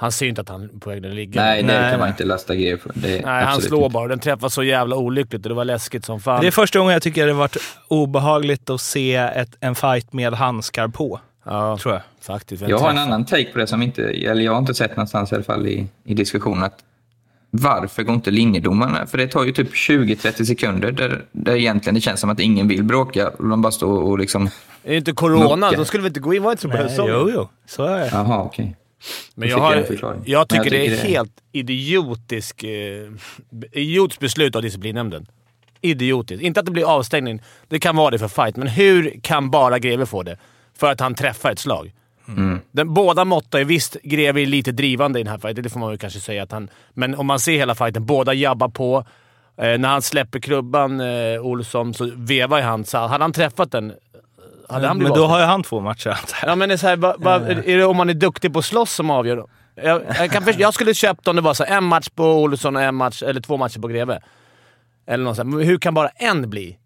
[0.00, 1.42] Han ser ju inte att han är på väg att ligga.
[1.42, 2.92] Nej, det Nej, kan man inte lasta grejer för.
[2.94, 3.92] Nej, han slår inte.
[3.92, 4.08] bara.
[4.08, 6.40] Den träffar så jävla olyckligt och det var läskigt som fan.
[6.40, 7.56] Det är första gången jag tycker det varit
[7.88, 12.02] obehagligt att se ett, en fight med handskar på, ja, tror jag.
[12.20, 12.68] faktiskt.
[12.68, 15.32] Jag har en annan take på det som inte, eller jag har inte sett någonstans
[15.32, 16.64] i alla fall i, i diskussionen.
[16.64, 16.78] Att
[17.50, 19.06] varför går inte linjedomarna?
[19.06, 22.68] För det tar ju typ 20-30 sekunder där, där egentligen det känns som att ingen
[22.68, 23.28] vill bråka.
[23.28, 24.46] Och de bara står och liksom...
[24.84, 25.56] Är det inte corona?
[25.56, 25.76] Mucka.
[25.76, 26.42] Då skulle vi inte gå in.
[26.42, 27.48] Var det inte så Nej, jo, jo.
[27.66, 28.10] Så är det.
[28.12, 28.76] Jaha, okej.
[29.34, 29.86] Men jag, har,
[30.24, 33.10] jag tycker det är det helt idiotisk, eh,
[33.72, 35.26] idiotiskt beslut av disciplinnämnden.
[35.80, 36.42] Idiotiskt.
[36.42, 37.42] Inte att det blir avstängning.
[37.68, 40.38] Det kan vara det för fight, men hur kan bara Greve få det?
[40.78, 41.92] För att han träffar ett slag.
[42.28, 42.60] Mm.
[42.70, 45.80] Den, båda måttar ju visst, Greve är lite drivande i den här fighten, det får
[45.80, 46.42] man väl kanske säga.
[46.42, 49.04] Att han, men om man ser hela fighten, båda jabbar på.
[49.56, 52.84] Eh, när han släpper klubban, eh, Olsson, så vevar ju han.
[52.84, 53.92] Så hade han träffat den,
[54.70, 55.30] hade han Men då avstängd.
[55.30, 56.50] har ju han två matcher, antar jag.
[56.50, 58.58] Ja, men det är, så här, va, va, är det om man är duktig på
[58.58, 59.46] att slåss som avgör?
[59.74, 62.24] Jag, jag, kan, först- jag skulle köpt om det var så här, en match på
[62.42, 64.20] Olsson och en match, eller två matcher på Greve.
[65.06, 65.48] Eller något sånt.
[65.54, 66.76] Men hur kan bara en bli?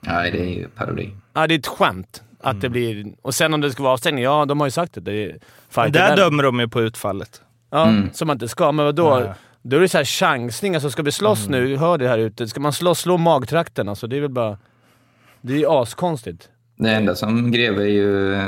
[0.00, 1.10] Nej, det är ju parodi.
[1.34, 2.60] Ja, det är ett skämt att Mm.
[2.60, 3.06] det blir...
[3.22, 5.00] Och sen om det ska vara avstängning, ja de har ju sagt det.
[5.00, 7.42] det är Men fighter där dömer de ju på utfallet.
[7.70, 8.72] Ja, som man inte ska.
[8.72, 9.18] Men vadå?
[9.20, 9.32] Nej.
[9.62, 10.74] Då är det så här chansning.
[10.74, 11.64] Alltså ska vi slåss Mm.
[11.64, 11.76] nu?
[11.76, 12.48] Hör det här ute.
[12.48, 13.88] Ska man slåss, slå magtrakten?
[13.88, 14.58] Alltså det är väl bara...
[15.40, 16.48] Det är ju askonstigt.
[16.80, 18.40] Det enda som Greve är ju...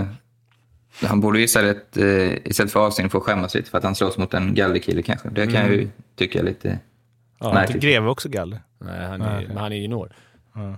[1.02, 4.18] Han borde ju istället, eh, istället för avstängning få skämmas lite för att han slåss
[4.18, 5.28] mot en gallerkille kanske.
[5.28, 6.78] Det kan jag ju tycka är lite
[7.40, 7.82] Ja, märkligt.
[7.82, 8.60] Greve också galler.
[8.78, 10.12] Nej, han är, men han är junior.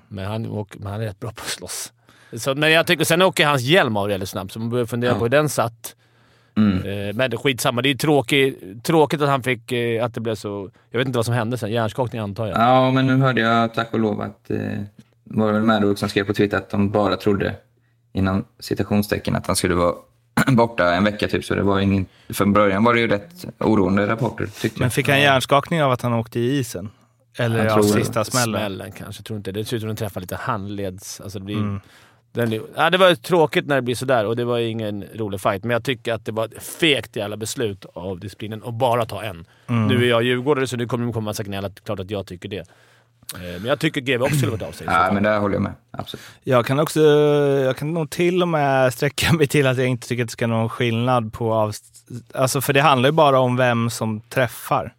[0.09, 1.93] Men, han, åker, men han är rätt bra på att slåss.
[2.33, 5.11] Så, men jag tycker, sen åker hans hjälm av väldigt snabbt, så man börjar fundera
[5.11, 5.19] Ja.
[5.19, 5.97] på hur den satt.
[6.57, 6.79] Mm.
[6.79, 7.83] Eh, men det är skitsamma.
[7.83, 9.73] Det är tråkigt, tråkigt att han fick...
[9.73, 10.71] Eh, att det blev så...
[10.91, 11.73] Jag vet inte vad som hände sen.
[11.73, 12.59] Hjärnskakning antar jag.
[12.59, 14.51] Ja, men nu hörde jag tack och lov att
[15.25, 17.55] var det väl Maddox som skrev på Twitter att de bara trodde
[18.13, 19.95] inom citationstecken att han skulle vara
[20.49, 21.45] borta en vecka typ.
[21.45, 24.93] Så det var ingen, från början var det ju rätt oroande rapporter tyckte Men jag.
[24.93, 26.91] fick han hjärnskakning av att han åkte i isen?
[27.39, 27.89] Eller Jag av det.
[27.89, 28.61] sista smällen?
[28.61, 29.21] Smällen kanske.
[29.21, 29.61] Jag tror inte det.
[29.61, 31.21] Det ser ut som att den träffar lite handleds...
[31.21, 31.57] Alltså det blir...
[31.57, 31.81] Mm.
[32.33, 35.65] Den, ja, det var tråkigt när det blir sådär och det var ingen rolig fight.
[35.65, 39.23] Men jag tycker att det var ett fegt jävla beslut av disciplinen att bara ta
[39.23, 39.45] en.
[39.67, 39.87] Mm.
[39.87, 41.65] Nu är jag djurgårdare så nu kommer de komma massa gnäll.
[41.65, 42.65] att- Klart att jag tycker det.
[43.35, 44.85] Eh, Men jag tycker GW också skulle varit av sig.
[44.87, 45.73] i så Ja, men där håller jag med.
[45.91, 46.23] Absolut.
[46.45, 47.01] Jag kan också,
[47.65, 50.33] jag kan nog till och med sträcka mig till att jag inte tycker att det
[50.33, 51.73] ska vara någon skillnad på av,
[52.35, 54.95] Alltså för det handlar ju bara om vem som träffar.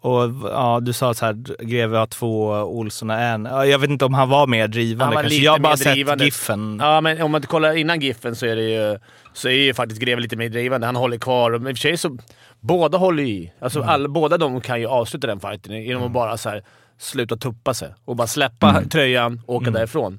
[0.00, 3.44] Och ja, du sa så här, Greve har två, Olsson har en.
[3.44, 5.34] Ja, Jag vet inte om han var mer drivande Han var kanske.
[5.34, 6.24] lite Jag har bara sett drivande.
[6.24, 6.78] giffen.
[6.82, 8.98] Ja, men om man kollar innan Giffen så är det ju,
[9.32, 10.86] så är ju faktiskt Greve lite mer drivande.
[10.86, 11.50] Han håller kvar.
[11.50, 12.18] Men i och för sig så...
[12.60, 13.52] Båda håller ju i.
[13.60, 13.90] Alltså Mm.
[13.90, 16.62] alla, båda de kan ju avsluta den fighten genom att bara så här,
[17.02, 18.88] sluta tuppa sig och bara släppa Mm.
[18.88, 20.18] tröjan och åka därifrån.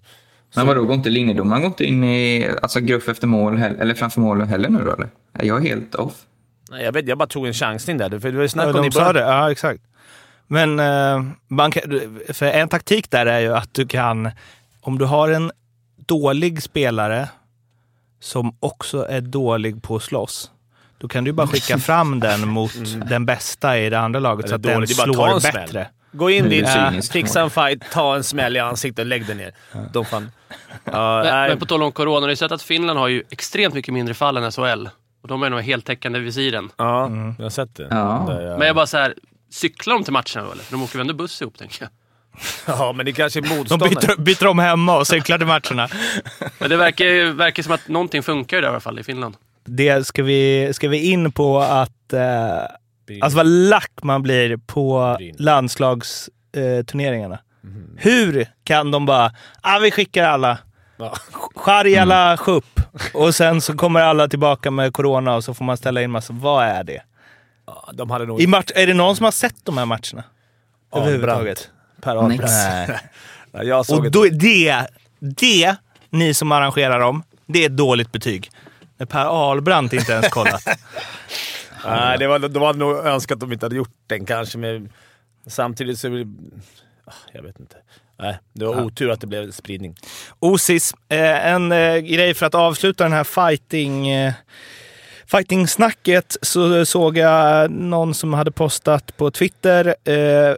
[0.55, 4.41] Men vadå, går inte linjedomaren inte in i alltså, grupp efter mål eller framför mål
[4.41, 5.09] heller nu då eller?
[5.41, 6.13] Jag är helt off.
[6.71, 8.19] Nej, jag, vet, jag bara tog en chansning där.
[8.19, 9.13] För det var ju snack Ja, om de sa början.
[9.15, 9.83] det, ja exakt.
[10.47, 11.83] Men eh, man kan,
[12.29, 14.31] för en taktik där är ju att du kan,
[14.81, 15.51] om du har en
[16.05, 17.29] dålig spelare
[18.19, 20.51] som också är dålig på att slåss,
[20.97, 22.71] då kan du bara skicka fram den mot
[23.09, 25.61] den bästa i det andra laget så att den dålig, ta slår bättre.
[25.69, 25.85] smäll.
[26.13, 27.12] Gå in dit, cyniskt.
[27.13, 29.52] fixa en fight, ta en smäll i ansiktet och lägg dig ner.
[29.93, 30.32] De fan...
[30.86, 33.73] Ja, Men, men på tal om corona, har ni sett att Finland har ju extremt
[33.73, 34.88] mycket mindre fall än SHL?
[35.21, 36.69] Och de är nog heltäckande visiren.
[36.78, 37.88] ja, jag har sett det.
[37.91, 38.26] Ja.
[38.28, 39.13] Där jag- Men jag bara så här,
[39.52, 40.63] cyklar de till matcherna eller?
[40.63, 41.89] För de åker väl ändå buss ihop tänker jag.
[42.78, 43.89] Ja, men det kanske är De motståndare.
[43.89, 45.89] byter, byter om hemma och cyklar till matcherna.
[46.60, 49.04] Men det verkar, ju- verkar som att någonting funkar ju där i alla fall i
[49.04, 49.36] Finland.
[49.65, 52.13] Det ska vi, ska vi in på att...
[52.13, 52.21] Eh,
[53.21, 57.39] alltså vad lack man blir på landslagsturneringarna.
[57.97, 60.57] Hur kan de bara, ah, vi skickar alla.
[60.97, 61.13] Ja.
[61.55, 62.79] Charjala Schupp.
[63.13, 66.33] Och sen så kommer alla tillbaka med corona och så får man ställa in massa.
[66.33, 67.01] Vad är det?
[67.65, 68.41] Ja, de hade nog...
[68.41, 70.23] I match, är det någon som har sett de här matcherna?
[70.95, 71.69] Överhuvudtaget?
[72.01, 72.41] Per Ahlbrand.
[72.41, 72.99] Nej.
[73.51, 74.87] Ja, jag såg Och då, det,
[75.19, 75.75] det,
[76.09, 78.51] ni som arrangerar dem, det är ett dåligt betyg.
[78.97, 80.67] När Per Ahlbrandt inte ens kollat.
[81.85, 84.89] Nej, det var, de hade nog önskat att de inte hade gjort den kanske, men
[85.47, 86.09] samtidigt så...
[86.09, 86.27] det-
[87.05, 87.75] Ah, Jag vet inte.
[88.19, 89.95] Nej, det var otur att det blev spridning.
[90.39, 94.07] Osis, eh, en eh, grej för att avsluta den här fighting...
[94.09, 94.33] Eh,
[95.25, 100.55] Fighting-snacket så såg jag någon som hade postat på Twitter eh,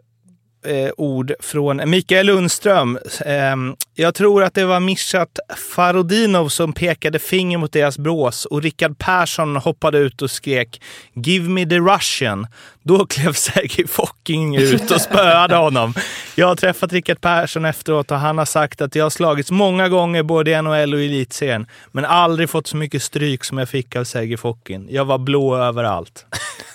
[0.65, 2.99] eh, ord från Mikael Lundström.
[3.25, 3.55] Eh,
[3.95, 5.39] jag tror att det var Mishat
[5.75, 10.81] Farodinov som pekade finger mot deras brås och Rickard Persson hoppade ut och skrek
[11.13, 12.47] “Give me the Russian”.
[12.83, 15.93] Då klev Sergej fucking ut och spöade honom.
[16.35, 19.89] Jag har träffat Rickard Persson efteråt och han har sagt att jag har slagits många
[19.89, 23.69] gånger både i NHL och i elitserien, men aldrig fått så mycket stryk som jag
[23.69, 24.87] fick av Sergej Fokin.
[24.89, 26.25] Jag var blå överallt.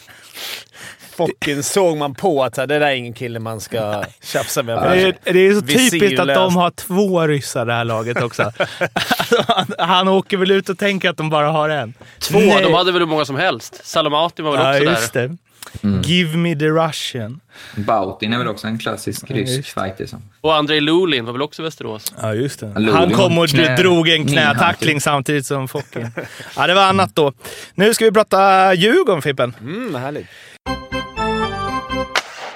[1.16, 4.62] Fucking såg man på att så här, det där är ingen kille man ska tjafsa
[4.62, 4.76] med.
[4.82, 8.52] Det är, det är så typiskt att de har två ryssar det här laget också.
[9.18, 11.94] Alltså, han, han åker väl ut och tänker att de bara har en.
[12.18, 12.62] Två, Nej.
[12.62, 13.80] de hade väl hur många som helst.
[13.86, 15.28] Salamati var väl Ja, också just där.
[15.28, 16.08] det.
[16.08, 17.40] Give me the Russian.
[17.76, 20.06] Bautin är väl också en klassisk rysk fighter.
[20.06, 20.22] Som.
[20.40, 22.12] Och Andrei Lulin var väl också Västerås.
[22.22, 22.66] Ja, just det.
[22.66, 25.00] Lodin Han kom och knä- drog en knätackling.
[25.00, 26.06] samtidigt som Focking.
[26.56, 27.32] Ja, det var annat då.
[27.74, 29.56] Nu ska vi prata Djurgården, Fippen.
[29.60, 30.26] Mm, härligt.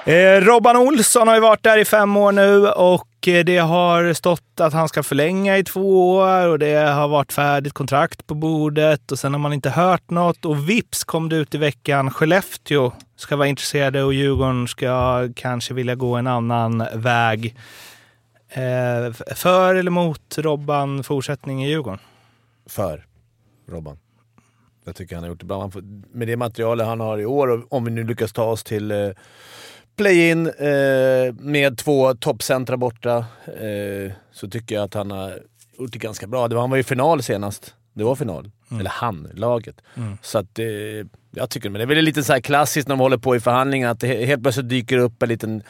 [0.07, 4.13] Eh, Robban Olsson har ju varit där i fem år nu och eh, det har
[4.13, 8.35] stått att han ska förlänga i två år och det har varit färdigt kontrakt på
[8.35, 12.11] bordet och sen har man inte hört något och vips kom det ut i veckan.
[12.11, 17.55] Skellefteå ska vara intresserade och Djurgården ska kanske vilja gå en annan väg.
[18.49, 21.99] Eh, för eller mot Robban fortsättning i Djurgården?
[22.69, 23.05] För
[23.69, 23.97] Robban.
[24.85, 25.71] Jag tycker han har gjort det bra.
[25.71, 25.81] Får,
[26.15, 28.91] med det materialet han har i år, och om vi nu lyckas ta oss till
[28.91, 29.09] eh,
[29.95, 35.33] play-in eh, med två toppcentra borta, eh, så tycker jag att han har
[35.79, 36.47] gjort det ganska bra.
[36.47, 37.73] Det var, han var ju i final senast.
[37.93, 38.51] Det var final.
[38.79, 39.81] Eller han, laget.
[40.21, 40.65] Så att eh,
[41.31, 43.89] jag tycker, men det är väl lite så klassiskt när de håller på i förhandlingar,
[43.91, 45.63] att det he- helt plötsligt dyker upp en liten en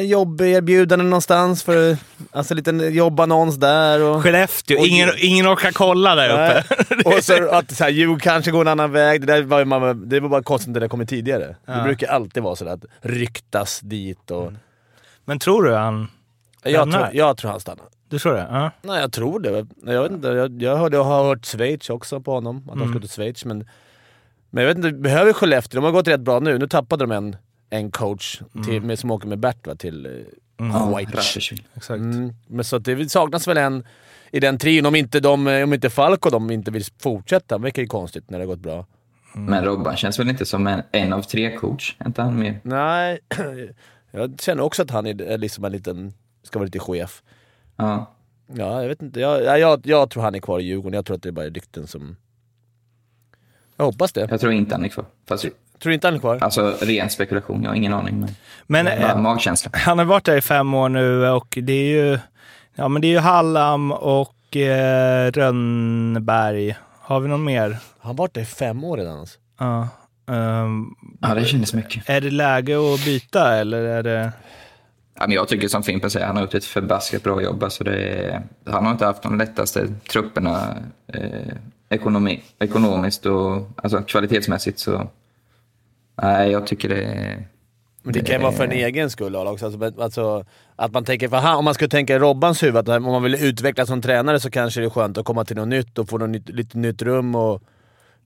[0.00, 1.96] jobberbjudande någonstans för
[2.30, 4.02] alltså en liten jobbannons där.
[4.02, 6.64] Och, Skellefteå, Och- ingen, ingen orkar kolla där uppe.
[6.90, 7.02] Nej.
[7.16, 9.20] och så att så här, Djurgården kanske går en annan väg.
[9.20, 11.56] Det, där var, man, det var bara konstigt när det kommer tidigare.
[11.66, 14.52] Det brukar alltid vara sådär att ryktas dit och...
[15.24, 16.08] Men tror du han...
[16.62, 17.84] Jag, tror, jag tror han stannar.
[18.08, 18.46] Du tror det?
[18.50, 18.70] Ja.
[18.82, 19.66] Nej, jag tror det.
[19.92, 22.90] Jag, vet inte, jag, jag, hörde, jag har hört Schweiz också på honom, att han
[22.90, 23.44] ska till Schweiz.
[23.44, 23.68] Men,
[24.50, 25.80] men jag vet inte, behöver Skellefteå?
[25.80, 26.58] De har gått rätt bra nu.
[26.58, 27.36] Nu tappade de en,
[27.70, 31.16] en coach till, med, som åker med Bert va, till uh, White.
[31.16, 31.56] Rashishi.
[31.74, 32.00] Exakt.
[32.00, 33.84] Mm, men så att det saknas väl en
[34.30, 37.58] i den trion, om inte, de, om inte Falk och de inte vill fortsätta.
[37.58, 38.86] Verkar ju konstigt när det har gått bra.
[39.32, 41.96] Men Robban känns väl inte som en, en av tre coach?
[41.98, 42.60] Är inte han mer?
[42.62, 43.18] Nej,
[44.10, 47.22] jag känner också att han är är liksom en liten, ska vara lite chef.
[47.76, 48.12] Ja.
[48.46, 49.20] Ja, jag vet inte.
[49.20, 50.92] Jag, jag, jag, jag tror han är kvar i Djurgården.
[50.96, 52.16] Jag tror att det är bara rykten som...
[53.76, 54.26] Jag hoppas det.
[54.30, 55.04] Jag tror inte han är kvar.
[55.26, 55.46] Fast,
[55.82, 56.38] Tror du inte han är kvar?
[56.40, 58.20] alltså ren spekulation, jag har ingen aning.
[58.20, 58.34] Men,
[58.66, 59.70] Men bara eh, magkänsla.
[59.74, 62.18] han har varit där i fem år nu och det är ju,
[62.74, 66.76] ja, men det är ju Hallam och eh, Rönnberg.
[67.00, 67.62] Har vi någon mer?
[67.98, 69.38] Han har varit där i fem år redan alltså.
[69.58, 69.88] Ja.
[70.28, 70.86] Ehm,
[71.20, 72.08] Ja, det kändes mycket.
[72.10, 74.32] är det läge att byta eller är det...
[75.18, 77.62] Ja, men jag tycker som Fimpen säger, han har gjort ett förbaskat bra jobb.
[77.62, 80.76] Alltså det är, han har inte haft de lättaste trupperna
[81.14, 81.52] eh,
[81.88, 84.78] ekonomi, ekonomiskt och alltså, kvalitetsmässigt.
[84.78, 85.08] Så,
[86.22, 87.48] nej, jag tycker det är...
[88.02, 89.66] Men det kan ju vara för en egen skull också.
[89.66, 90.44] Alltså, alltså,
[90.76, 93.22] att man tänker, för han, om man skulle tänka i Robbans huvud, att om man
[93.22, 96.08] vill utvecklas som tränare så kanske det är skönt att komma till något nytt och
[96.08, 97.34] få något nytt, lite nytt rum.
[97.34, 97.62] Och,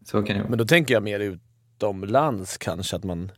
[0.07, 2.97] Så kan det men då tänker jag mer utomlands kanske.
[2.97, 3.33] Att man...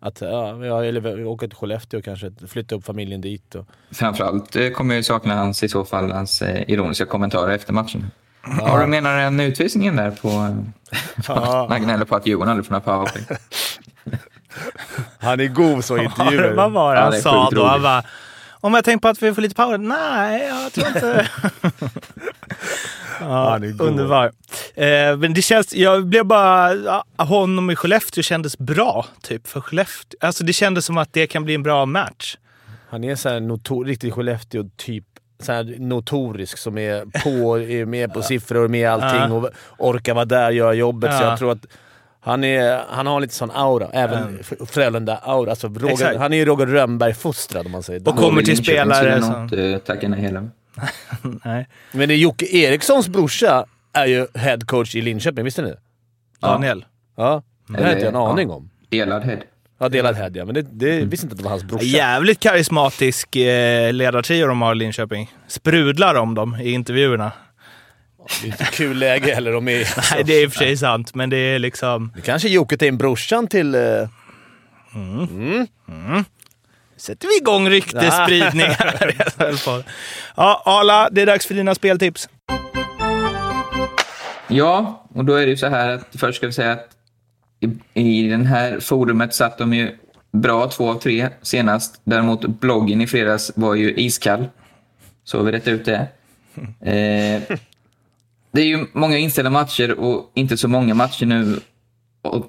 [0.00, 3.54] Att, ja, jag- eller åka till Skellefteå kanske, flytta upp familjen dit.
[3.54, 7.54] Och, Framförallt eh, kommer jag ju sakna hans, i så fall, hans eh, ironiska kommentarer
[7.54, 8.06] efter matchen.
[8.60, 8.80] Ja.
[8.80, 10.56] du menar en utvisningen där på...
[11.28, 11.66] Ja.
[11.70, 13.38] Han gnäller på att Djurgården aldrig får några powerplay.
[15.24, 16.52] Han är god så i intervjuer.
[16.54, 17.64] Vad var det han är sa då?
[17.66, 18.02] Han bara,
[18.50, 19.78] om jag tänker på att vi får lite power?
[19.78, 21.28] Nej, jag tror inte...
[23.20, 23.80] ja, Han är god.
[23.88, 24.24] underbar.
[24.74, 29.60] Eh, men det känns, jag blev bara, ja, honom i Skellefteå kändes bra, typ, för
[29.60, 30.18] Skellefteå.
[30.20, 32.36] Alltså det kändes som att det kan bli en bra match.
[32.90, 35.04] Han är så här notor, riktigt Skellefteå-typ.
[35.42, 40.24] Så här notorisk som är på, är med på siffror, med allting och orkar vara
[40.24, 41.12] där, göra jobbet.
[41.18, 41.28] Så Ja.
[41.28, 41.66] jag tror att
[42.24, 43.88] han, är, han har lite sån aura.
[43.92, 45.50] Även F- Frölunda-aura.
[45.50, 48.08] Alltså Roger, han är ju Roger Rönnberg-fostrad om man säger.
[48.08, 49.42] Och kommer till spelare som...
[49.42, 50.50] inte tacka nej heller.
[51.44, 55.68] Nej, Men det är Jocke Erikssons brorsa är ju head coach i Linköping, visste ni
[55.68, 55.78] det?
[56.40, 56.84] Daniel.
[57.16, 57.42] Ja.
[57.68, 58.30] Det inte jag en ja.
[58.32, 58.70] aning om.
[58.88, 59.38] Delad head.
[59.78, 60.44] Ja, delad head ja.
[60.44, 61.84] Men det, det visste inte att det var hans brorsa.
[61.84, 65.30] Jävligt karismatisk eh, ledartrio de har i Linköping.
[65.46, 67.32] Sprudlar om dem i intervjuerna.
[68.42, 69.84] Det är inte kul läge heller de är i.
[70.12, 72.12] Nej, det är i och för sig sant, men det är liksom...
[72.14, 73.74] Det kanske Jocke tar in brorsan till...
[73.74, 73.80] Eh,
[76.96, 79.14] Sätter vi igång ryktesspridning här.
[80.36, 82.28] ja, Arla, det är dags för dina speltips.
[84.48, 86.88] Ja, och då är det ju så här att först ska vi säga att
[87.94, 89.96] i, i den här forumet satt de ju
[90.32, 92.00] bra två av tre senast.
[92.04, 94.46] Däremot bloggen i fredags var ju iskall.
[95.24, 96.06] Så vi rätt ut det.
[96.80, 97.42] Eh,
[98.54, 101.60] det är ju många inställda matcher och inte så många matcher nu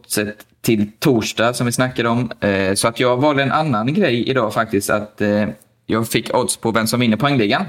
[0.07, 2.31] sett till torsdag som vi snackade om.
[2.39, 4.89] Eh, så att jag valde en annan grej idag faktiskt.
[4.89, 5.47] Att eh,
[5.85, 7.65] jag fick odds på vem som vinner poängligan.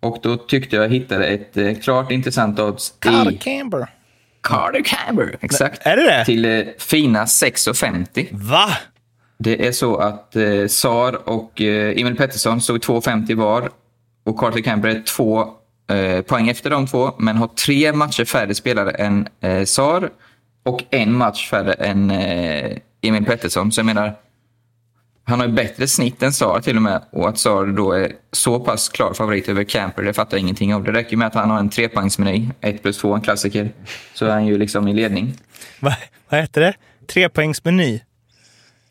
[0.00, 3.88] Och då tyckte jag hittade ett eh, klart intressant odds Carter i Camber.
[4.40, 5.36] Carter Camber.
[5.40, 5.86] Exakt.
[5.86, 6.24] Är det det?
[6.24, 8.28] Till fina 6,50.
[8.32, 8.68] Va?
[9.38, 13.70] Det är så att eh, Sar och eh, Emil Pettersson stod 2,50 var.
[14.24, 15.57] Och Carter Camber är två
[15.88, 20.10] eh, poäng efter de två, men har tre matcher färre spelare än eh, Sar
[20.64, 23.72] och en match färre än eh, Emil Pettersson.
[23.72, 24.14] Så jag menar,
[25.24, 27.02] han har ju bättre snitt än Sar till och med.
[27.12, 30.74] Och att Sar då är så pass klar favorit över Camper, det fattar jag ingenting
[30.74, 30.84] av.
[30.84, 33.70] Det räcker med att han har en trepoängsmeny, 1 plus 2, en klassiker.
[34.14, 35.34] Så är han ju liksom i ledning.
[35.80, 35.96] Va?
[36.28, 36.74] Vad heter det?
[37.06, 38.00] Trepoängsmeny?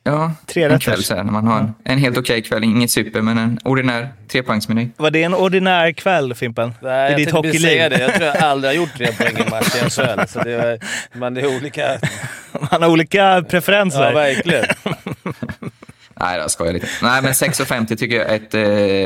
[0.07, 2.63] Ja, Tre en kväll så här, när man har en, en helt okej kväll.
[2.63, 4.89] Inget super, men en ordinär trepoängsmeny.
[4.97, 6.73] Var det en ordinär kväll, Fimpen?
[6.81, 7.99] Nej, I jag ditt precis säga hockeyliv?
[7.99, 8.05] det.
[8.05, 10.27] Jag tror jag aldrig har gjort tre poäng i en match i SHL.
[10.27, 10.79] Så det är,
[11.17, 11.99] men det är olika...
[12.71, 14.03] Man har olika preferenser.
[14.03, 14.65] Ja, verkligen.
[16.19, 16.87] Nej, jag skojar lite.
[17.01, 18.53] Nej, men 6,50 tycker jag är ett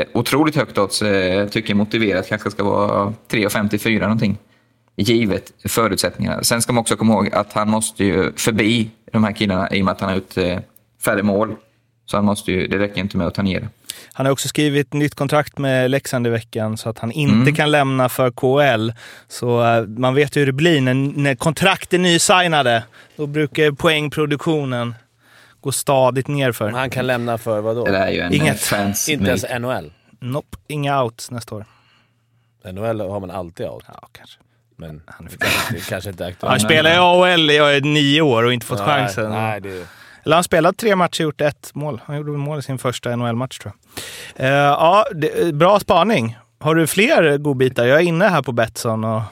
[0.04, 1.02] eh, otroligt högt odds.
[1.02, 4.38] Eh, Jag tycker motiverat kanske ska vara 3,54 någonting.
[4.96, 6.42] Givet förutsättningarna.
[6.42, 9.80] Sen ska man också komma ihåg att han måste ju förbi de här killarna i
[9.80, 10.58] och med att han har ut eh,
[11.04, 11.54] färre mål.
[12.06, 13.68] Så han måste ju, det räcker inte med att ta ner det.
[14.12, 17.54] Han har också skrivit nytt kontrakt med Leksand i veckan så att han inte Mm.
[17.54, 18.90] kan lämna för KL.
[19.28, 22.84] Så eh, man vet ju hur det blir när, när kontrakt är nysignade.
[23.16, 24.94] Då brukar poängproduktionen
[25.60, 26.70] gå stadigt nerför.
[26.70, 27.84] Han kan lämna för vad då?
[27.84, 28.60] Det där är ju en Inget.
[28.60, 29.92] Fans Inte ens NHL.
[30.20, 31.64] Nope, inga outs nästa år.
[32.72, 33.84] NHL har man alltid out.
[33.88, 34.38] Ja, kanske.
[34.76, 38.52] Men det kanske, det kanske inte är Han spelar i AHL i nio år och
[38.52, 39.30] inte fått Nej, chansen.
[39.30, 39.86] Nej, det,
[40.24, 42.00] Eller han spelat tre matcher och gjort ett mål.
[42.04, 43.72] Han gjorde mål i sin första NHL-match tror
[44.36, 44.46] jag.
[44.46, 46.38] Eh, ja, det, bra spaning.
[46.60, 47.84] Har du fler godbitar?
[47.84, 49.22] Jag är inne här på Betsson och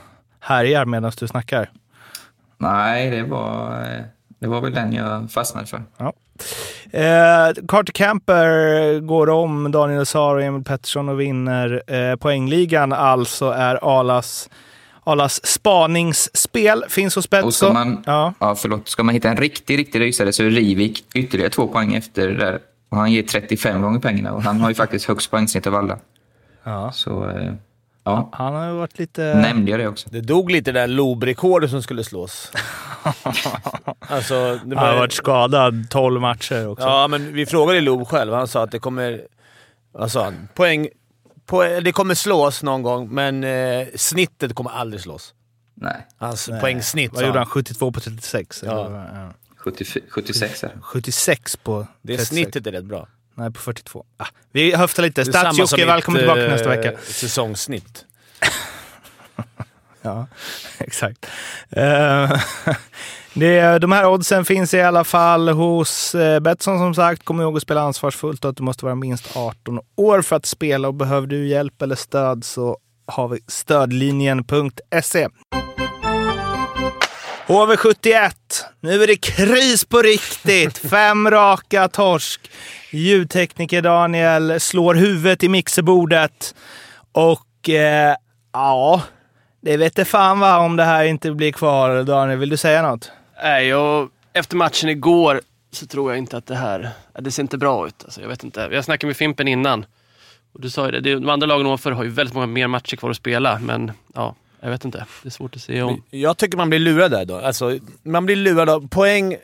[0.41, 1.71] härjar medan du snackar.
[2.59, 3.85] Nej, det var,
[4.39, 5.83] det var väl den jag fastnade för.
[5.97, 6.13] Ja.
[6.99, 12.93] Eh, Carter Camper går om Daniel Sar och Emil Pettersson och vinner eh, poängligan.
[12.93, 14.51] Alltså är Alas,
[15.11, 16.85] Alas spaningsspel.
[16.89, 17.75] Finns hos Och ska Betsson.
[17.75, 18.35] man, Ja.
[18.39, 18.55] ja.
[18.55, 22.29] förlåt, ska man hitta en riktig, riktig rysare så är Rivik ytterligare två poäng efter
[22.29, 22.59] det där.
[22.89, 25.99] Och han ger 35 gånger pengarna och han har ju faktiskt högst poängsnitt av alla.
[26.65, 26.93] Ja.
[26.93, 27.53] Så eh,
[28.05, 29.35] ja, Han har ju varit lite...
[29.35, 30.09] nämnde jag det också.
[30.11, 32.53] det dog lite där Lob-rekordet som skulle slås.
[34.09, 36.87] alltså, det Han har varit skadad 12 matcher också.
[36.87, 38.33] Ja, men vi frågade Lob själv.
[38.33, 39.21] Han sa att det kommer...
[39.93, 40.49] Vad sa han?
[40.55, 40.89] Poäng...
[41.51, 45.35] poäng det kommer slås någon gång, men eh, snittet kommer aldrig slås.
[45.75, 47.47] Nej, Hans poängsnitt, Vad gjorde han.
[47.47, 47.47] han?
[47.47, 48.63] 72 på 36?
[48.67, 48.87] Ja.
[48.87, 49.33] Eller, ja.
[49.57, 50.75] 70, 76 är det.
[50.83, 52.29] 76 på Det 36.
[52.29, 53.09] snittet är rätt bra.
[53.35, 54.05] Nej, på 42.
[54.17, 55.21] Ah, vi höftar lite.
[55.21, 56.93] Är Stats-Jocke, välkommen mitt, tillbaka eh, nästa vecka.
[57.03, 58.05] Säsongssnitt.
[60.03, 60.27] Ja,
[60.79, 61.27] exakt.
[61.71, 62.31] Eh,
[63.35, 67.25] det, de här oddsen finns i alla fall hos eh, Betsson som sagt.
[67.25, 70.47] Kom ihåg att spela ansvarsfullt och att du måste vara minst 18 år för att
[70.47, 70.89] spela.
[70.89, 75.29] Och behöver du hjälp eller stöd så har vi stödlinjen.se.
[77.47, 78.33] HV71.
[78.81, 80.79] Nu är det kris på riktigt.
[80.91, 82.51] Fem raka torsk.
[82.91, 86.55] Ljudtekniker Daniel slår huvudet i mixerbordet.
[87.13, 88.15] Och eh,
[88.53, 89.03] ja,
[89.63, 92.03] det vet fan va om det här inte blir kvar.
[92.03, 93.11] Daniel, vill du säga något?
[93.43, 96.91] Nej, jag, efter matchen igår så tror jag inte att det här...
[97.21, 98.05] Det ser inte bra ut.
[98.05, 98.69] Alltså, jag vet inte.
[98.73, 99.85] Jag snackade med Fimpen innan.
[100.53, 102.97] Och du sa ju det, de andra lagen ovanför har ju väldigt många mer matcher
[102.97, 105.07] kvar att spela, men ja, jag vet inte.
[105.23, 106.03] Det är svårt att se om.
[106.11, 107.37] Jag tycker man blir lurad där då.
[107.37, 109.37] Alltså, man blir lurad av poäng.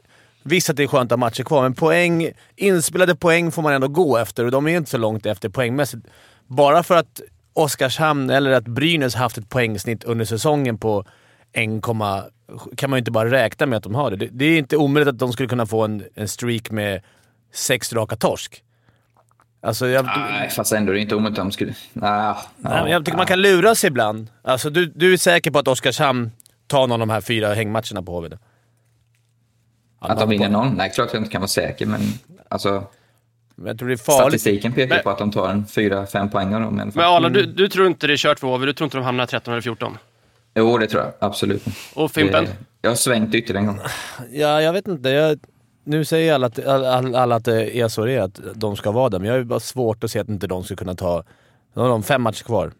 [0.42, 3.72] Visst att det är skönt att ha matcher kvar, men poäng, inspelade poäng får man
[3.72, 6.06] ändå gå efter och de är ju inte så långt efter poängmässigt.
[6.46, 7.20] Bara för att
[7.52, 11.04] Oskarshamn eller att Brynäs haft ett poängsnitt under säsongen på
[11.56, 11.84] 1,
[12.76, 14.16] kan man ju inte bara räkna med att de har det.
[14.16, 17.02] Det, det är inte omöjligt att de skulle kunna få en, en streak med
[17.52, 18.62] sex raka torsk.
[19.62, 21.74] Alltså jag, Nej, fast ändå är det inte omöjligt om de skulle...
[21.92, 24.28] Nej, Nej, jag tycker man kan lura sig ibland.
[24.42, 26.30] Alltså, du, du är säker på att Oskarshamn
[26.66, 28.28] tar någon av de här fyra hängmatcherna på HV?
[28.28, 28.36] då?
[29.98, 30.74] Att de vinner någon?
[30.74, 32.00] Nej, klart jag inte kan vara säker, men
[32.48, 32.84] alltså,
[33.54, 34.40] Men jag tror det är farligt.
[34.40, 37.02] statistiken pekar Men- på att de tar en 4-5 poäng av dem i alla fall.
[37.02, 38.66] Men Arla, du, du tror inte det är kört för HV?
[38.66, 39.98] Du tror inte de hamnar 13 eller 14?
[40.56, 41.12] Jo, det tror jag.
[41.18, 41.64] Absolut.
[41.94, 42.44] Och Fimpen?
[42.44, 43.80] Det- Jag har svängt ytterligare en gång.
[44.32, 45.08] Ja, jag vet inte.
[45.08, 45.38] Jag,
[45.84, 48.90] nu säger alla att, alla, alla att det är så det är, att de ska
[48.90, 49.18] vara där.
[49.18, 51.24] Men jag har bara svårt att se att inte de ska kunna ta...
[51.74, 52.72] Nu har de fem matcher kvar.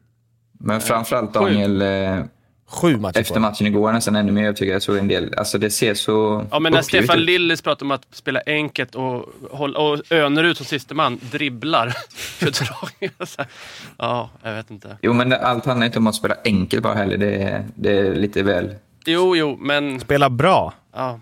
[0.59, 2.19] Men framförallt Daniel, eh,
[2.69, 4.75] Sju matcher efter matchen igår, nästan ännu mer övertygad.
[4.75, 7.25] Jag såg en del, alltså det ser så Ja, men när Stefan ut.
[7.25, 11.95] Lillis pratar om att spela enkelt och, och Önerud som siste man dribblar.
[13.99, 14.97] Ja, jag vet inte.
[15.03, 17.17] Jo, men det- allt handlar inte om att spela enkelt bara heller.
[17.17, 18.75] Det är, det är lite väl...
[19.07, 20.01] Jo, jo, men...
[20.01, 20.75] Spela bra.
[20.95, 21.21] Ja.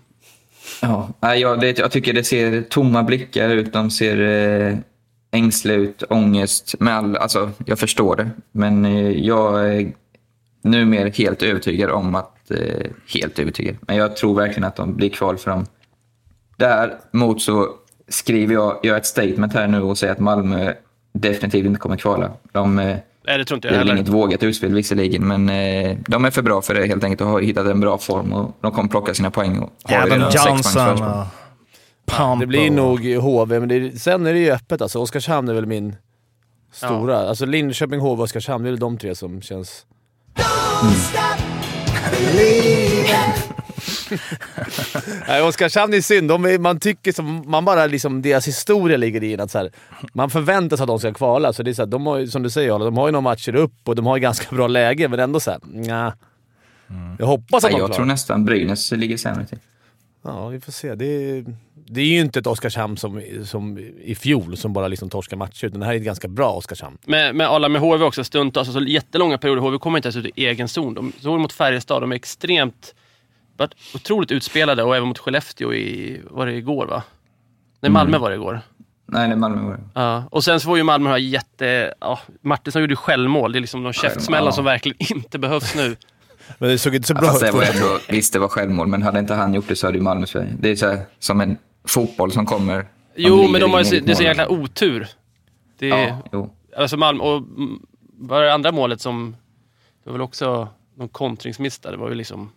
[1.19, 3.73] Ja, jag, det, jag tycker det ser tomma blickar ut.
[3.73, 4.21] De ser
[4.69, 4.77] eh,
[5.31, 6.75] ängsliga ut, ångest.
[6.79, 9.91] Med all, alltså, jag förstår det, men eh, jag
[10.65, 12.51] numera helt övertygad om att...
[12.51, 13.75] Eh, helt övertygad.
[13.81, 15.65] Men jag tror verkligen att de blir kval för dem.
[16.57, 17.69] Däremot så
[18.07, 20.73] skriver jag, jag ett statement här nu och säger att Malmö
[21.13, 22.31] definitivt inte kommer kvala.
[22.51, 22.97] De, eh,
[23.27, 24.01] Nej, det tror inte det jag är väl heller.
[24.01, 27.27] inget vågat utspel visserligen, men eh, de är för bra för det helt enkelt och
[27.27, 29.59] har hittat en bra form och de kommer plocka sina poäng.
[29.59, 31.25] Och har redan poängs Johnson och
[32.05, 32.39] Pumpo.
[32.39, 34.99] Det blir nog HV, men det är, sen är det ju öppet alltså.
[34.99, 35.95] Oskarshamn är väl min
[36.71, 37.17] stora.
[37.17, 39.85] Alltså Linköping, HV och Oskarshamn, det är väl de tre som känns...
[45.27, 46.29] Nej, Oskarshamn är synd.
[46.29, 49.71] De man tycker som, man bara liksom, deras historia ligger i att så här,
[50.13, 51.53] man förväntar sig att de ska kvala.
[51.53, 53.55] Så det är så här, de har, som du säger de har ju några matcher
[53.55, 56.13] upp och de har ju ganska bra läge, men ändå såhär, nja.
[57.19, 57.95] Jag hoppas att Nej, de jag klarar.
[57.95, 59.57] tror nästan Brynäs ligger sämre till.
[60.25, 60.95] Ja, vi får se.
[60.95, 65.09] Det är, det är ju inte ett Oskarshamn som, som i fjol, som bara liksom
[65.09, 66.97] torskar matcher, utan det här är ett ganska bra Oskarshamn.
[67.05, 69.61] Med, med alla med HV också, stundtals, alltså jättelånga perioder.
[69.61, 70.93] HV kommer inte ens ut i egen zon.
[70.93, 72.95] De såg mot Färjestad, de är extremt,
[73.57, 77.03] varit otroligt utspelade och även mot Skellefteå i, var det igår va?
[77.79, 78.61] Nej, Malmö var det igår.
[79.05, 79.61] Nej, det är Malmö.
[79.61, 79.83] var det.
[79.93, 80.23] Ja.
[80.31, 81.93] Och sen så får ju Malmö ha jätte...
[81.99, 83.51] Ja, Martinsson gjorde ju självmål.
[83.51, 84.51] Det är liksom de käftsmällar ja.
[84.51, 85.95] som verkligen inte behövs nu.
[86.57, 87.53] Men det såg inte så bra ut.
[87.53, 90.03] var ändå, visst, det var självmål, men hade inte han gjort det så hade ju
[90.03, 90.53] Malmö Sverige.
[90.59, 92.87] Det är så här, som en fotboll som kommer.
[93.15, 95.07] Jo, men de har ju, det är så jäkla otur.
[95.79, 96.49] Det, Ja, jo.
[96.77, 97.43] Alltså Malmö, och
[98.17, 99.35] vad är det andra målet som...
[100.03, 101.91] Det var väl också någon kontringsmiss där.
[101.91, 102.51] Det var ju liksom...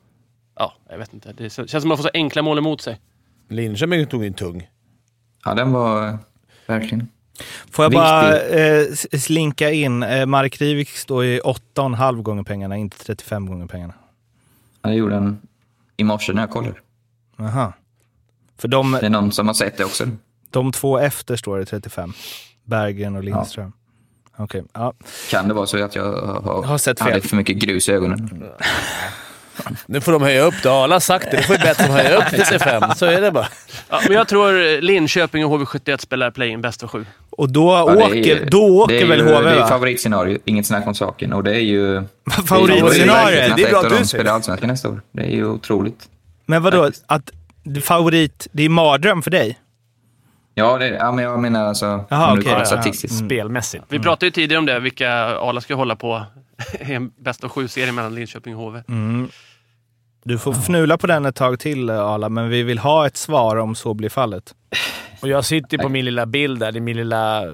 [0.54, 1.32] Ja, jag vet inte.
[1.32, 3.00] Det känns som att man får så enkla mål emot sig.
[3.48, 4.68] Linköping tog en tung.
[5.44, 6.18] Ja, den var
[6.66, 7.08] verkligen.
[7.70, 8.84] Får jag bara eh,
[9.18, 10.02] slinka in?
[10.02, 13.94] Eh, Mark Rivik står i 8,5 gånger pengarna, inte 35 gånger pengarna.
[14.82, 15.40] Ja, det gjorde han
[15.96, 16.74] i morse när jag kollade.
[17.38, 17.72] Aha.
[18.58, 20.04] För de, Det är någon som har sett det också.
[20.50, 22.12] de två efter står det 35.
[22.64, 23.72] Berggren och Lindström.
[24.36, 24.92] Okej, ja.
[25.30, 27.08] Kan det vara så att jag har, Har sett fel.
[27.08, 28.44] hade för mycket grus i ögonen?
[29.86, 30.68] Nu får de höja upp det.
[30.68, 31.36] Har sagt det.
[31.36, 32.82] Det får ju bättre att höja upp till 35.
[32.96, 33.48] Så är det bara.
[33.90, 37.06] Ja, men jag tror Linköping och HV71 spelar play-in bäst av sju.
[37.30, 40.38] Och då Ja, är åker, ju- då åker är väl ju, HV Det är favoritscenario,
[40.44, 41.32] inget snack om saken.
[41.32, 42.02] Och det är ju...
[42.46, 43.36] Favoritscenario?
[43.36, 44.04] Det är, är bra att du säger.
[44.04, 45.02] spelar allsvenskan nästa år.
[45.12, 46.08] Det är ju otroligt.
[46.46, 47.30] Men vadå, att
[47.82, 49.58] favorit, det är mardröm för dig?
[50.54, 52.04] Ja, det, ja men jag menar alltså...
[52.08, 52.66] Jaha, om du okej, kollar ja.
[52.66, 53.18] statistiskt.
[53.18, 53.84] Spelmässigt.
[53.88, 56.22] Vi pratade ju tidigare om det, vilka Arla ska hålla på
[56.88, 58.82] i en bäst av sju-serie mellan Linköping och HV.
[60.28, 63.56] Du får fnula på den ett tag till Arla, men vi vill ha ett svar
[63.56, 64.54] om så blir fallet.
[65.22, 66.72] Och jag sitter på min lilla bild där.
[66.72, 67.44] Det min lilla...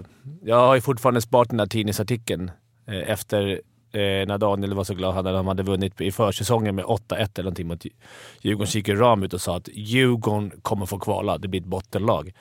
[0.43, 2.51] Jag har ju fortfarande sparat den där tidningsartikeln
[2.89, 3.61] eh, efter
[3.93, 7.43] eh, när Daniel var så glad när de hade vunnit i försäsongen med 8-1 eller
[7.43, 7.85] någonting mot
[8.41, 8.67] Djurgården.
[8.67, 11.39] Så gick ju Ram ut och sa att Djurgården kommer få kvala.
[11.39, 12.33] Det blir ett bottenlag.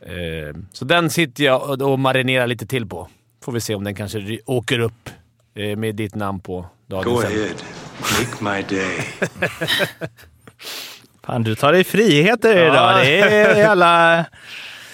[0.00, 3.08] Eh, så den sitter jag och, och marinerar lite till på.
[3.42, 5.10] Får vi se om den kanske åker upp
[5.76, 6.66] med ditt namn på.
[6.86, 7.85] Daniel sen.
[8.00, 8.98] Make my day.
[11.26, 12.66] Fan, du tar dig friheter Ja.
[12.66, 13.00] idag.
[13.04, 14.24] Det är jävla...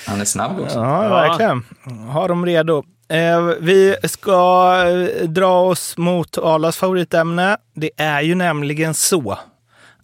[0.07, 0.79] Han är snabb också.
[0.79, 1.65] Ja, verkligen.
[2.13, 2.85] Ha dem redo.
[3.09, 7.57] Eh, vi ska eh, dra oss mot Arlas favoritämne.
[7.75, 9.39] Det är ju nämligen så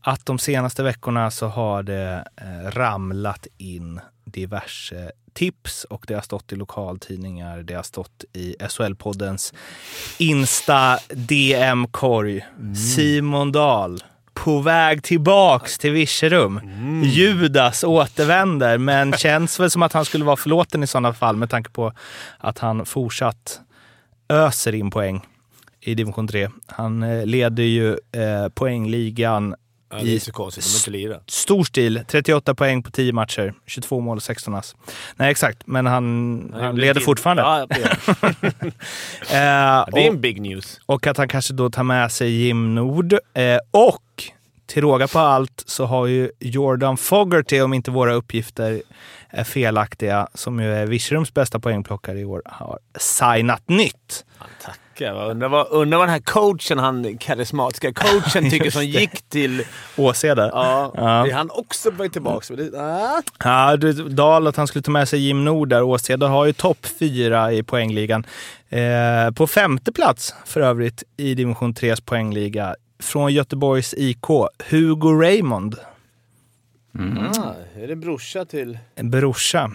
[0.02, 6.22] att de senaste veckorna så har det eh, ramlat in diverse tips och det har
[6.22, 7.62] stått i lokaltidningar.
[7.62, 9.54] Det har stått i SHL-poddens
[10.18, 12.46] Insta-DM-korg.
[12.94, 14.02] Simon Dahl
[14.34, 16.60] på väg tillbaks till Virserum.
[17.04, 21.50] Judas återvänder, men känns väl som att han skulle vara förlåten i sådana fall med
[21.50, 21.92] tanke på
[22.38, 23.60] att han fortsatt
[24.28, 25.26] öser in poäng
[25.80, 26.48] i division 3.
[26.66, 29.54] Han eh, leder ju eh, poängligan
[29.90, 30.18] Ja, är
[30.76, 31.20] inte lira.
[31.26, 32.00] stor stil.
[32.08, 34.76] 38 poäng på 10 matcher, 22 mål och 16 ass.
[35.16, 37.42] Nej, exakt, men han, han gjorde leder fortfarande.
[37.42, 38.34] Ja, det, han.
[39.20, 40.80] Eh, det är en big news.
[40.86, 43.12] och att han kanske då tar med sig Jim Nord.
[43.12, 44.02] Eh, och
[44.66, 48.82] till råga på allt så har ju Jordan Fogerty, om inte våra uppgifter
[49.30, 54.24] är felaktiga, som ju är Virserums bästa poängplockare i år, har signat nytt.
[54.98, 55.14] Tackar.
[55.14, 59.62] Jag Undrar vad, undrar vad den här coachen, han karismatiska coachen, tycker som gick till...
[59.96, 60.48] Åseda.
[60.52, 61.26] Ja, Ja.
[61.26, 62.54] är han också på väg tillbaka.
[62.54, 63.22] Det, ah.
[63.44, 65.82] Ja, du, Dahl att han skulle ta med sig Jim Nord där.
[65.82, 68.26] Åseda har ju topp fyra i poängligan.
[68.68, 74.26] Eh, på femte plats för övrigt i division 3s poängliga från Göteborgs IK,
[74.70, 75.76] Hugo Raymond.
[77.38, 78.78] Ah, är det brorsa till...
[78.94, 79.70] En brorsa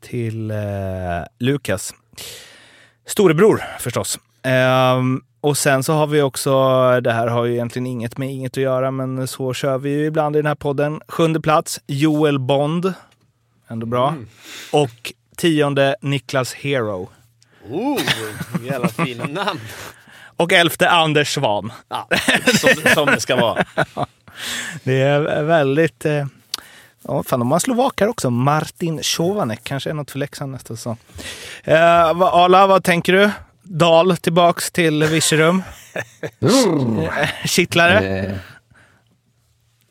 [0.00, 0.56] till eh,
[1.38, 1.94] Lukas.
[3.06, 4.18] Storebror förstås.
[4.42, 6.50] Ehm, och sen så har vi också,
[7.00, 10.04] det här har ju egentligen inget med inget att göra, men så kör vi ju
[10.04, 11.00] ibland i den här podden.
[11.08, 12.92] Sjunde plats, Joel Bond.
[13.68, 14.14] Ändå bra.
[14.72, 17.08] Och tionde, Niklas Hero.
[17.70, 18.00] Oh,
[18.64, 19.60] jävla fina namn.
[20.36, 21.72] Och elfte, Anders Svan.
[21.88, 22.08] Ja,
[22.54, 23.64] som, som det ska vara.
[24.84, 26.04] Det är väldigt...
[26.04, 26.26] Eh,
[27.08, 28.30] ja, fan, de har slovakar också.
[28.30, 30.96] Martin Chovanek kanske är något för Leksand nästa säsong.
[31.64, 33.30] Eh, vad- Arla, vad tänker du?
[33.62, 35.62] Dal tillbaks till Virserum.
[36.40, 38.18] Eh, Kittlare?
[38.18, 38.34] Eh,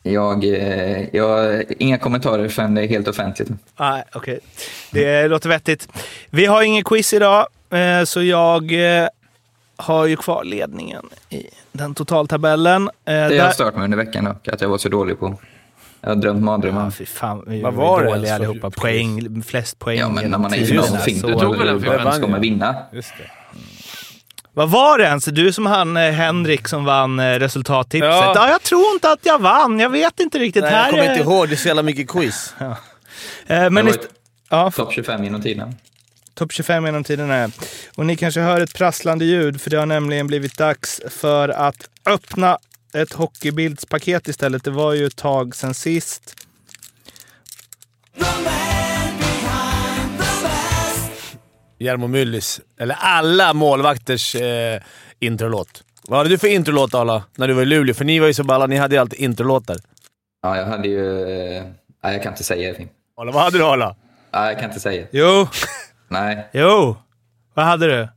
[0.04, 3.50] jag, eh, jag, inga kommentarer förrän det är helt offentligt.
[3.80, 4.40] Nej, okej.
[4.92, 5.88] Det låter vettigt.
[6.30, 8.72] Vi har ingen quiz idag, eh, så jag
[9.78, 12.90] har ju kvar ledningen i den totaltabellen.
[13.04, 15.38] Det har där- stört mig under veckan dock, att jag var så dålig på.
[16.06, 16.84] Jag har drömt mardrömmar.
[16.86, 18.70] Ja, fy fan, vi Vad var, det dåliga allihopa.
[18.72, 20.00] Poäng, flest poäng.
[20.00, 21.80] Ja, men när man är i tiderna, final så- finns det Du tog väl en
[21.80, 22.38] vem vann, ska man ja.
[22.40, 22.76] vinna?
[22.94, 23.32] Just det.
[24.54, 25.26] Vad var det ens?
[25.26, 28.10] Du som han eh, Henrik som vann eh, resultattipset.
[28.12, 28.32] Ja.
[28.36, 28.50] Ja.
[28.50, 29.80] jag tror inte att jag vann.
[29.80, 30.64] Jag vet inte riktigt.
[30.64, 31.48] Nej, här jag kommer är- inte ihåg.
[31.50, 32.54] Det är så jävla mycket quiz.
[33.48, 34.00] Eh, Det men ist-
[34.50, 35.76] ja, topp 25 genom tiden.
[36.34, 37.50] topp 25 genom tiderna.
[37.96, 41.90] Och ni kanske hör ett prasslande ljud, för det har nämligen blivit dags för att
[42.06, 42.58] öppna
[42.96, 44.64] ett hockeybildspaket istället.
[44.64, 46.36] Det var ju ett tag sen sist.
[51.80, 54.82] Jarmo Myllys, eller alla målvakters eh,
[55.20, 55.84] introlåt.
[56.08, 57.94] Vad hade du för introlåt Arla, när du var i Luleå?
[57.96, 59.78] För ni var ju så balla, ni hade ju alltid introlåtar.
[60.42, 61.22] Ja, jag hade ju...
[61.58, 61.64] eh,
[62.04, 62.88] Nej, jag kan inte säga det.
[63.18, 63.96] Arla, vad hade du Arla?
[64.34, 65.08] Nej, jag kan inte säga.
[65.12, 65.48] Jo,
[66.08, 66.96] Nej, jo.
[67.54, 68.08] Vad hade du?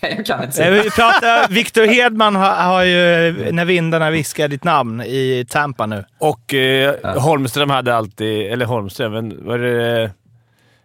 [0.00, 0.70] Jag kan inte säga.
[0.82, 6.04] Vi pratar, Victor Hedman har, har ju När vindarna viskar ditt namn i Tampa nu.
[6.18, 8.52] Och eh, Holmström hade alltid...
[8.52, 10.10] Eller Holmström, men var det...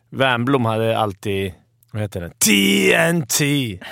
[0.09, 1.53] Wernbloom hade alltid...
[1.91, 2.29] Vad heter det?
[2.29, 3.43] TNT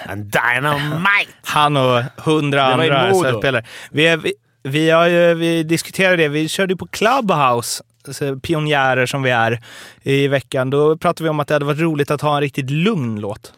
[0.09, 1.31] and Dynamite!
[1.43, 3.65] Han och hundra andra spelare.
[3.91, 4.33] Vi, är- vi,
[4.63, 6.27] vi, har ju, vi diskuterade det.
[6.27, 9.59] Vi körde ju på Clubhouse, så pionjärer som vi är,
[10.03, 10.69] i veckan.
[10.69, 13.53] Då pratade vi om att det hade varit roligt att ha en riktigt lugn låt.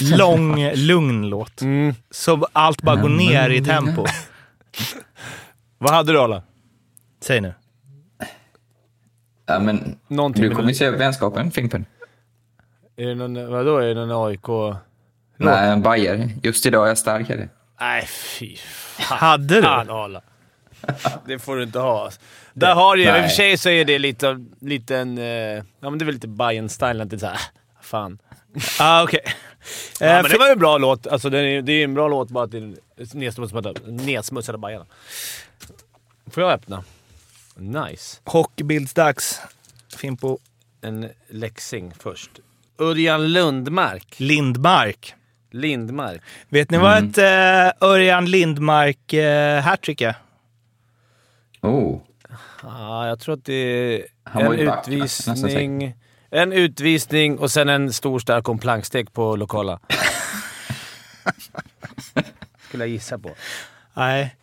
[0.00, 1.60] Lång, lugn låt.
[1.60, 1.94] Mm.
[2.10, 4.06] Så allt bara går ner i tempo.
[5.78, 6.42] Vad hade du Arla?
[7.20, 7.54] Säg nu.
[9.46, 11.84] Ja, men Någonting du kommer ju se vänskapen, Fimpen.
[12.96, 14.76] Är det någon, vadå, är det någon AIK...
[15.36, 16.30] Nej, en Bayer.
[16.42, 17.30] Just idag är jag stark.
[17.30, 17.48] Är det.
[17.80, 19.18] Nej, fy fan.
[19.18, 19.62] Hade du?
[19.62, 20.22] Fan, Arla.
[21.26, 22.10] Det får du inte ha.
[22.54, 25.18] Där har du ju, i och för sig så är det lite, lite en...
[25.18, 27.40] Eh, ja men det är väl lite Bajen-style, lite såhär,
[27.80, 28.18] fan.
[28.80, 29.20] Ah, okej.
[30.00, 31.06] Ja, Eh, men det var ju en bra låt.
[31.06, 32.74] Alltså, det är, det är en bra låt bara att det är
[33.16, 34.86] nedsmutsade, nedsmutsade Bajarna.
[36.30, 36.84] Får jag öppna?
[37.56, 38.20] Nice.
[38.24, 39.40] Hockeybildsdags.
[39.96, 40.38] Fimpo
[40.80, 42.30] En läxing först.
[42.78, 44.20] Örjan Lundmark.
[44.20, 45.14] Lindmark.
[45.50, 46.22] Lindmark.
[46.48, 50.14] Vet ni vad ett eh, Örjan Lindmark eh, är?
[51.60, 52.00] Oh,
[52.62, 55.94] Ja, jag tror att det är Han var en ju utvisning.
[56.34, 59.80] En utvisning och sen en stor stark en plankstek på lokala.
[62.68, 63.30] Skulle jag gissa på.
[63.94, 64.36] Nej,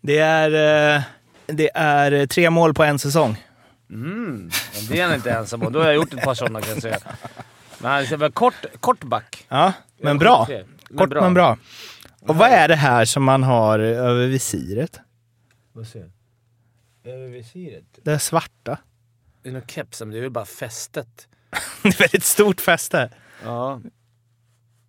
[0.00, 0.50] det är,
[0.96, 1.02] eh,
[1.46, 3.44] det är tre mål på en säsong.
[3.86, 4.50] Men
[4.88, 5.72] det är han inte ensam om.
[5.72, 6.98] Då har jag gjort ett par sådana kan jag säga.
[7.78, 9.46] Men han är kort, kort back.
[9.48, 10.46] Ja, men bra.
[10.48, 11.58] Men Kort men bra.
[12.20, 15.00] Och vad är det här som man har över visiret?
[15.72, 16.10] Vad ser
[17.04, 17.84] Över visiret?
[18.02, 18.78] Det är svarta.
[19.42, 21.28] Det är någon keps, men det är väl bara fästet.
[21.82, 23.10] Det är väldigt stort fäste.
[23.44, 23.80] Ja,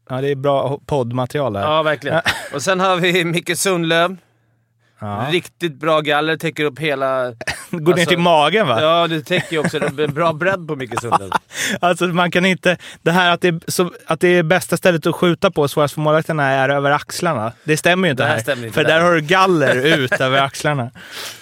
[0.09, 1.63] Ja, det är bra poddmaterial här.
[1.63, 2.21] ja verkligen.
[2.53, 4.17] Och sen har vi Micke Sundlöv.
[5.03, 5.27] Ja.
[5.31, 7.23] Riktigt bra galler, täcker upp hela...
[7.71, 8.81] Går ner Alltså- till magen va?
[8.81, 9.79] Ja, det täcker ju också.
[9.79, 11.29] Det är bra bredd på Micke Sundlöv.
[11.81, 12.77] Alltså man kan inte...
[13.01, 15.93] Det här att det, är, så, att det är bästa stället att skjuta på svårast
[15.93, 17.51] för målvakterna är över axlarna.
[17.63, 18.41] Det stämmer ju inte Det här här.
[18.41, 18.93] stämmer inte för där.
[18.93, 20.91] där har du galler ut över axlarna.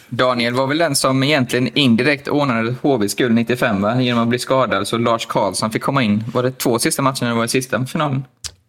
[0.09, 4.01] Daniel var väl den som egentligen indirekt ordnade HVs guld 95 va?
[4.01, 6.23] genom att bli skadad så Lars Karlsson fick komma in.
[6.33, 8.23] Var det två sista matcherna eller var det sista finalen?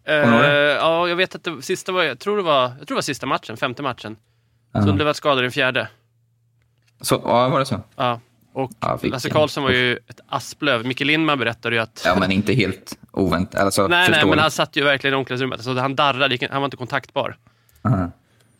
[0.05, 0.77] Det?
[0.81, 3.01] ja, jag vet att det sista var, jag tror det var, jag tror det var
[3.01, 4.15] sista matchen, femte matchen.
[4.73, 5.87] Sundlöv skadad i den fjärde.
[7.01, 7.81] Så, ja, var det så?
[7.95, 8.19] Ja.
[8.53, 10.85] Och Ja, Lasse Karlsson var ju ett asplöv.
[10.85, 12.01] Micke Lindman berättade ju att...
[12.05, 13.61] Ja, men inte helt oväntat.
[13.61, 15.59] Alltså, nej, nej, men han satt ju verkligen i omklädningsrummet.
[15.59, 17.37] Alltså, han darrade, han var inte kontaktbar.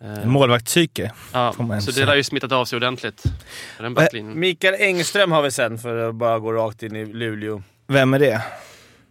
[0.03, 1.11] Eh, Målvaktspsyke.
[1.33, 3.23] ja, får man så det har ju smittat av sig ordentligt.
[3.79, 4.39] Den backlinjen.
[4.39, 7.63] Mikael Engström har vi sen, för att bara gå rakt in i Luleå.
[7.87, 8.41] Vem är det?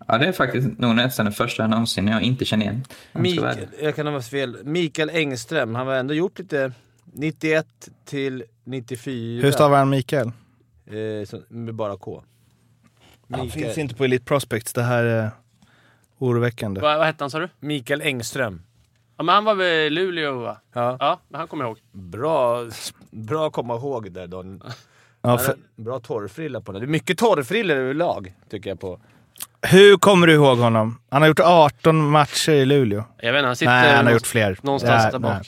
[0.08, 2.84] Ja, det är faktiskt nog nästan den första någonsin jag inte känner igen.
[3.12, 4.58] Mikael, jag kan ha fel.
[4.64, 6.72] Mikael Engström, han har ändå gjort lite
[7.04, 7.66] 91
[8.04, 9.42] till 94.
[9.42, 10.26] Hur stavar han Mikael?
[10.86, 12.22] Eh, så, med bara K.
[13.30, 14.72] Han Mikael, finns inte på Elite Prospects.
[14.72, 15.30] Det här är
[16.18, 16.80] oroväckande.
[16.80, 17.48] Vad, vad hette han sa du?
[17.60, 18.62] Mikael Engström.
[19.16, 20.56] Ja, men han var väl i Luleå va?
[20.72, 20.96] Ja.
[21.00, 21.78] Ja, men han kommer jag ihåg.
[21.92, 22.66] Bra,
[23.10, 24.60] bra att komma ihåg där Daniel.
[25.22, 26.80] Ja, för, Bra torrfrilla på den.
[26.80, 29.00] Det är mycket torrfrillor överlag, tycker jag på.
[29.62, 30.98] hur kommer du ihåg honom?
[31.10, 33.04] Han har gjort 18 matcher i Luleå.
[33.18, 34.58] Jag vet inte, han sitter Nej, han har någonstans- gjort fler.
[34.62, 35.40] någonstans där nej.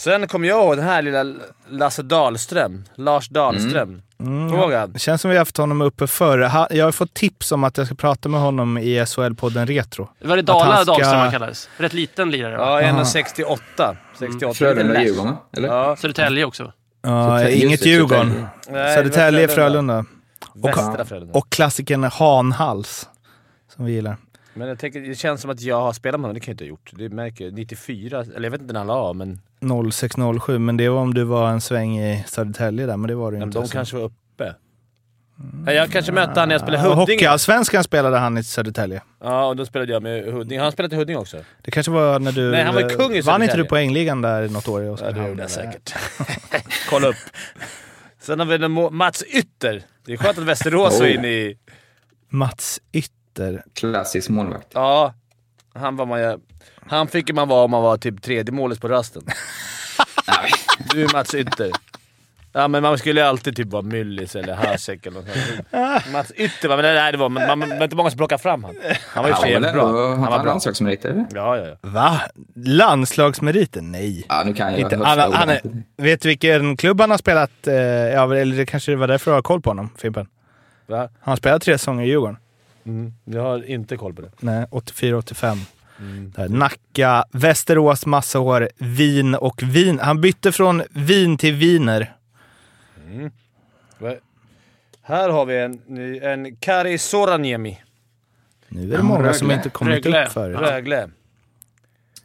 [0.00, 1.24] Sen kommer jag ihåg den här lilla
[1.68, 2.84] Lasse Dahlström.
[2.94, 4.02] Lars Dahlström.
[4.20, 4.92] Mm, du ihåg han?
[4.92, 6.38] Det känns som vi har haft honom uppe förr.
[6.70, 10.08] Jag har fått tips om att jag ska prata med honom i SHL-podden Retro.
[10.24, 11.68] Var det Dala ska- Dahlström han kallades?
[11.76, 12.82] Rätt liten lirare va?
[12.82, 13.96] Ja, 1,68.
[14.18, 14.54] 68.
[14.54, 15.36] Frölunda Djurgården, va?
[15.56, 15.68] eller?
[15.68, 15.96] Ja.
[15.96, 16.72] Södertälje också.
[17.02, 18.46] Ja, Södertälje, inget Djurgården.
[18.66, 19.46] Södertälje.
[19.46, 20.04] Var Frölunda.
[20.54, 21.38] Västra Frölunda.
[21.38, 23.08] Och klassikern Hanhals.
[23.76, 24.16] Som vi gillar.
[24.54, 26.54] Men jag tänker, det känns som att jag har spelat med honom, det kan jag
[26.54, 26.90] inte ha gjort.
[26.92, 27.54] Det märker jag.
[27.54, 29.40] 94, eller jag vet inte när han la av, men
[29.92, 33.32] 0607, men det var om du var en sväng i Södertälje där, men det var
[33.32, 33.58] du men inte.
[33.58, 33.72] de så.
[33.72, 34.54] kanske var uppe.
[35.66, 37.16] Ja, jag kanske mötte han när jag spelade Ja, Huddinge.
[37.16, 39.02] Hockeyallsvenskan spelade han i Södertälje.
[39.20, 40.60] Ja, och då spelade jag med Huddinge.
[40.60, 41.36] Har han spelat i Huddinge också?
[41.62, 42.50] Det kanske var när du...
[42.50, 43.56] Nej, han var kung i Vann inte Södertälje.
[43.56, 45.94] du poängligan där något år Ja, det gjorde jag säkert.
[46.90, 47.16] Kolla upp.
[48.20, 49.82] Sen har vi Mats Ytter.
[50.06, 51.14] Det är skönt att Västerås Oh.
[51.14, 51.58] inne i...
[52.28, 53.19] Mats Ytter.
[53.74, 54.68] Klassisk målvakt.
[54.74, 55.14] Ja,
[55.74, 56.40] han var man.
[56.86, 59.22] Han fick man vara om man var typ tredje målet på rasten.
[60.92, 61.70] Du är Mats Ytter.
[62.52, 66.12] Ja, men man skulle ju alltid typ vara Myllis eller Hasek eller något sånt.
[66.12, 66.76] Mats Ytter var...
[66.76, 68.76] Men det, nej, det var, man, man, var inte många som plockade fram han.
[69.06, 69.86] Han var ju jävligt bra.
[69.86, 70.44] Han Han var var bra.
[70.52, 71.26] landslagsmeriter?
[71.34, 71.76] Ja, ja, ja.
[71.80, 72.20] Va?
[72.54, 73.80] Landslagsmeriter?
[73.82, 74.26] Nej.
[74.28, 74.96] Ja, nu kan jag Inte.
[74.96, 75.60] Han, han är,
[75.96, 77.66] vet du vilken klubb han har spelat?
[77.66, 80.26] Eh, ja, eller det kanske var därför du har koll på honom, Fimpen.
[80.86, 80.98] Va?
[80.98, 82.36] Han har spelat tre säsonger i Djurgården.
[82.84, 83.12] Mm.
[83.24, 84.30] Jag har inte koll på det.
[84.40, 85.58] Nej, 84-85.
[85.98, 86.32] Mm.
[86.48, 89.98] Nacka, Västerås, massa år, Wien och Wien.
[89.98, 92.12] Han bytte från Wien till Wiener.
[93.98, 94.14] Va?
[95.02, 95.80] Här har vi en,
[96.22, 97.80] en Kari Soraniemi.
[98.68, 99.58] Nu är det många som Rögle.
[99.58, 100.26] inte kommit Rögle.
[100.26, 100.58] upp förut.
[100.60, 101.10] Rögle.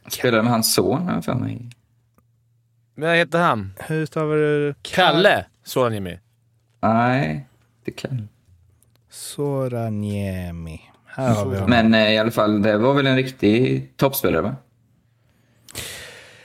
[0.08, 1.70] Spelade med hans son, har för mig.
[2.94, 3.72] Vad heter han?
[3.86, 4.74] Hur stavar du?
[4.82, 6.18] Kalle Soraniemi.
[6.80, 7.46] Nej,
[7.84, 8.28] det kan
[9.16, 10.80] Soraniemi.
[11.66, 14.54] Men eh, i alla fall, det var väl en riktig toppspelare, va?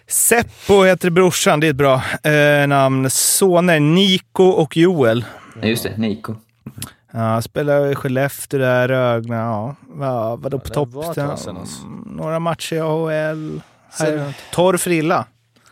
[0.08, 3.10] Seppo heter brorsan, det är ett bra eh, namn.
[3.10, 5.26] Soner Nico och Joel.
[5.56, 6.36] Nej, Just det, Nico.
[7.14, 9.36] Ja, spelar i Skellefteå där, Rögle.
[9.36, 10.90] Ja, Va- vadå på det topp?
[11.20, 11.56] alltså.
[12.06, 13.62] Några matcher i AHL.
[13.94, 15.26] Sen- Torr frilla.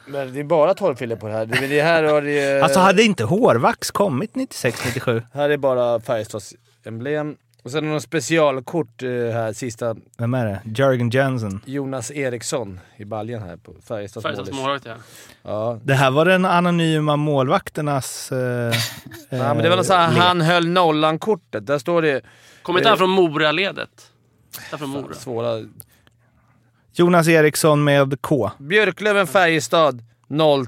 [0.08, 1.46] Men det är bara torrfiller på det här.
[1.46, 5.24] Det, det här har det, Alltså hade inte Hårvax kommit 96-97?
[5.34, 6.54] Här är bara Färjestads
[6.86, 7.38] emblem.
[7.64, 9.96] Och sen har de specialkort eh, här, sista.
[10.18, 10.62] Vem är det?
[10.66, 11.62] Jörgen Jensen.
[11.66, 14.96] Jonas Eriksson i baljan här på Färjestads Färjestads målvakt ja.
[15.44, 15.80] Ja.
[15.84, 18.32] Det här var den anonyma målvakternas...
[18.32, 18.38] Eh,
[19.30, 21.68] ja, men det var något så här, han höll nollan-kortet.
[21.68, 22.22] Där står det
[22.62, 24.12] Kommer inte han från Mora-ledet?
[24.78, 25.14] Från Mora.
[25.14, 25.66] svåra...
[26.94, 28.52] Jonas Eriksson med K.
[28.58, 30.04] Björklöven Färjestad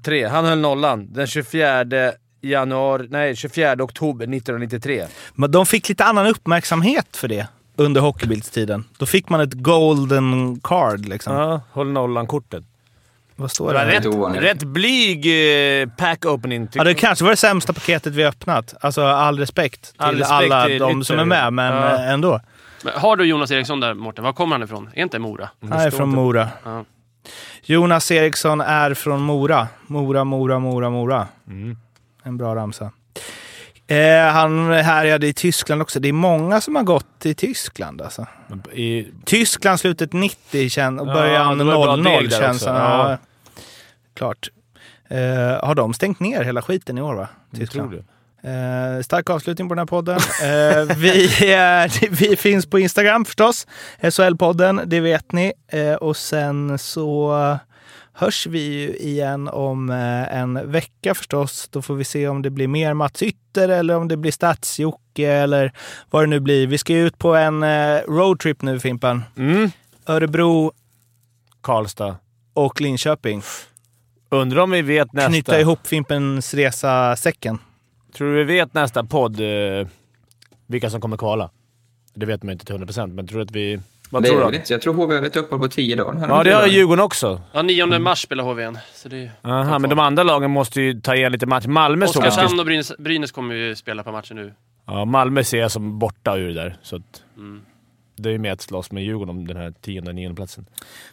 [0.01, 0.27] 03.
[0.27, 5.05] Han höll nollan den 24 januari, nej 24 oktober 1993.
[5.33, 8.83] Men de fick lite annan uppmärksamhet för det under hockeybildstiden.
[8.97, 11.35] Då fick man ett golden card liksom.
[11.35, 12.63] Ja, håll nollan-kortet.
[13.35, 14.09] Vad står Det det?
[14.09, 14.41] ovanligt.
[14.43, 15.25] rätt, rätt blyg
[15.81, 16.67] eh, pack opening.
[16.73, 18.73] Ja, det kanske var det sämsta paketet vi öppnat.
[18.81, 21.95] Alltså all respekt till All respekt alla till de som är med, men Ja.
[21.95, 22.39] eh, ändå.
[22.83, 24.23] Men har du Jonas Eriksson där Mårten?
[24.23, 24.89] Var kommer han ifrån?
[24.93, 25.49] Är inte Mora?
[25.61, 26.49] Han är från inte- Mora.
[26.65, 26.85] Ja.
[27.63, 29.67] Jonas Eriksson är från Mora.
[29.87, 31.27] Mora, Mora, Mora, Mora.
[31.47, 31.77] Mm.
[32.23, 32.91] En bra ramsa.
[33.87, 35.99] Eh, han härjade i Tyskland också.
[35.99, 38.27] Det är många som har gått i Tyskland alltså.
[38.73, 42.65] I, Tyskland slutet 90 kän- och Ja, början bra 00 deg där känns.
[42.65, 43.11] Ja.
[43.11, 43.17] Ja.
[44.13, 44.49] Klart.
[45.07, 47.27] Eh, har de stängt ner hela skiten i år va?
[47.55, 47.91] Tyskland.
[47.91, 48.03] du?
[48.49, 50.17] Eh, stark avslutning på den här podden.
[50.17, 53.67] Eh, vi, är, vi finns på Instagram förstås.
[54.01, 55.53] SHL-podden, det vet ni.
[55.67, 57.31] Eh, och sen så
[58.13, 61.69] hörs vi ju igen om eh, en vecka förstås.
[61.71, 65.27] Då får vi se om det blir mer Mats Ytter eller om det blir Stats-Jocke
[65.27, 65.73] eller
[66.09, 66.67] vad det nu blir.
[66.67, 69.23] Vi ska ju ut på en eh, roadtrip nu Fimpen.
[69.37, 69.71] Mm.
[70.05, 70.71] Örebro
[71.61, 72.17] Karlstad.
[72.53, 73.41] och Linköping.
[74.29, 75.29] Undrar om vi vet nästa...
[75.29, 77.57] Knyta ihop Fimpens Resa-säcken.
[78.13, 79.87] Tror du vi vet nästa podd eh,
[80.67, 81.49] vilka som kommer kvala?
[82.13, 83.79] Det vet man inte till 100%, men tror du att vi...
[84.11, 84.61] Vad det tror du?
[84.67, 86.27] Jag tror HV har ett uppehåll på tio dagar.
[86.29, 87.41] Ja, det har Djurgården också.
[87.51, 91.15] Ja, 9 mars spelar HV så det Aha, men de andra lagen måste ju ta
[91.15, 91.65] igen lite match.
[91.65, 92.27] Malmö såg jag.
[92.29, 94.53] Oskarshamn och Brynäs, Brynäs kommer ju spela på matchen nu.
[94.87, 96.77] Ja, Malmö ser jag som borta ur det där.
[96.81, 97.61] Så att Mm.
[98.15, 100.65] det är ju med att slåss med Djurgården om den här tionde nionde platsen.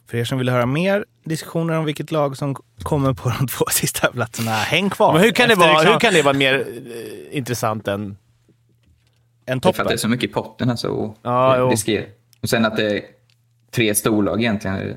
[0.07, 3.65] För er som vill höra mer diskussioner om vilket lag som kommer på de två
[3.71, 5.13] sista platserna, häng kvar.
[5.13, 8.17] Men hur kan, det vara, reklam- hur kan det vara mer eh, intressant än...
[9.47, 9.87] En Det är för att toppen?
[9.89, 10.89] det är så mycket i potten alltså.
[10.89, 11.71] Och Ja.
[12.43, 13.03] Och sen att det är
[13.71, 14.97] tre storlag egentligen.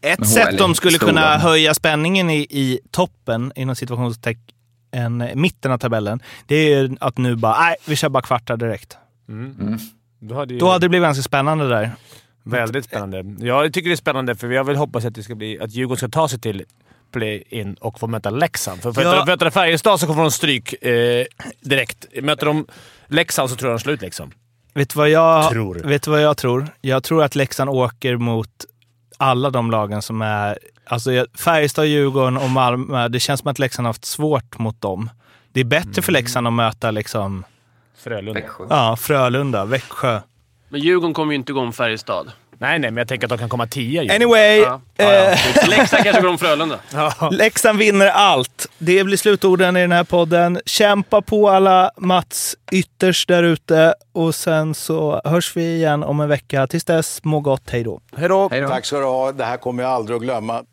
[0.00, 1.08] Ett sätt de skulle stora.
[1.10, 7.18] kunna höja spänningen i, i toppen, inom situationstecken, mitten av tabellen, det är ju att
[7.18, 8.96] nu bara, nej, vi kör bara kvartar direkt.
[10.18, 11.90] Då hade, ju Då hade det blivit ganska spännande där.
[12.42, 13.24] Väldigt spännande.
[13.46, 15.96] Jag tycker det är spännande, för jag vill hoppas att, det ska bli, att Djurgården
[15.96, 16.64] ska ta sig till
[17.12, 18.82] play-in och få möta Leksand.
[18.82, 19.24] För Ja.
[19.26, 21.24] möter de Färjestad så kommer de stryk eh,
[21.60, 22.06] direkt.
[22.22, 22.66] Möter de
[23.06, 24.32] Leksand så tror jag de slår ut Leksand.
[24.74, 25.74] Vet du vad jag Tror.
[25.74, 26.68] Vet vad jag tror?
[26.80, 28.48] Jag tror att Leksand åker mot
[29.16, 30.58] alla de lagen som är...
[30.84, 33.08] Alltså Färjestad, Djurgården och Malmö.
[33.08, 35.10] Det känns som att Leksand har haft svårt mot dem.
[35.52, 37.44] Det är bättre för Leksand att möta liksom,
[37.96, 38.32] Frölunda.
[38.40, 38.66] Växjö.
[38.70, 40.20] ja, Frölunda, Växjö.
[40.68, 42.32] Men Djurgården kommer ju inte gå om Färjestad.
[42.60, 43.66] Nej, nej, men jag tänker att de kan komma.
[43.74, 44.16] Djurgården.
[44.16, 44.80] Anyway, Ja.
[44.96, 45.30] Ja, ja.
[45.30, 46.78] eh, Leksand kanske går om Frölunda.
[47.30, 48.66] Leksand vinner allt.
[48.78, 50.60] Det blir slutorden i den här podden.
[50.66, 56.28] Kämpa på alla Mats ytterst där ute och sen så hörs vi igen om en
[56.28, 56.66] vecka.
[56.66, 57.70] Tills dess, må gott.
[57.70, 58.00] Hej då.
[58.16, 58.48] Hej då!
[58.50, 58.68] Hej då.
[58.68, 59.32] Tack ska du ha.
[59.32, 60.62] Det här kommer jag aldrig att glömma.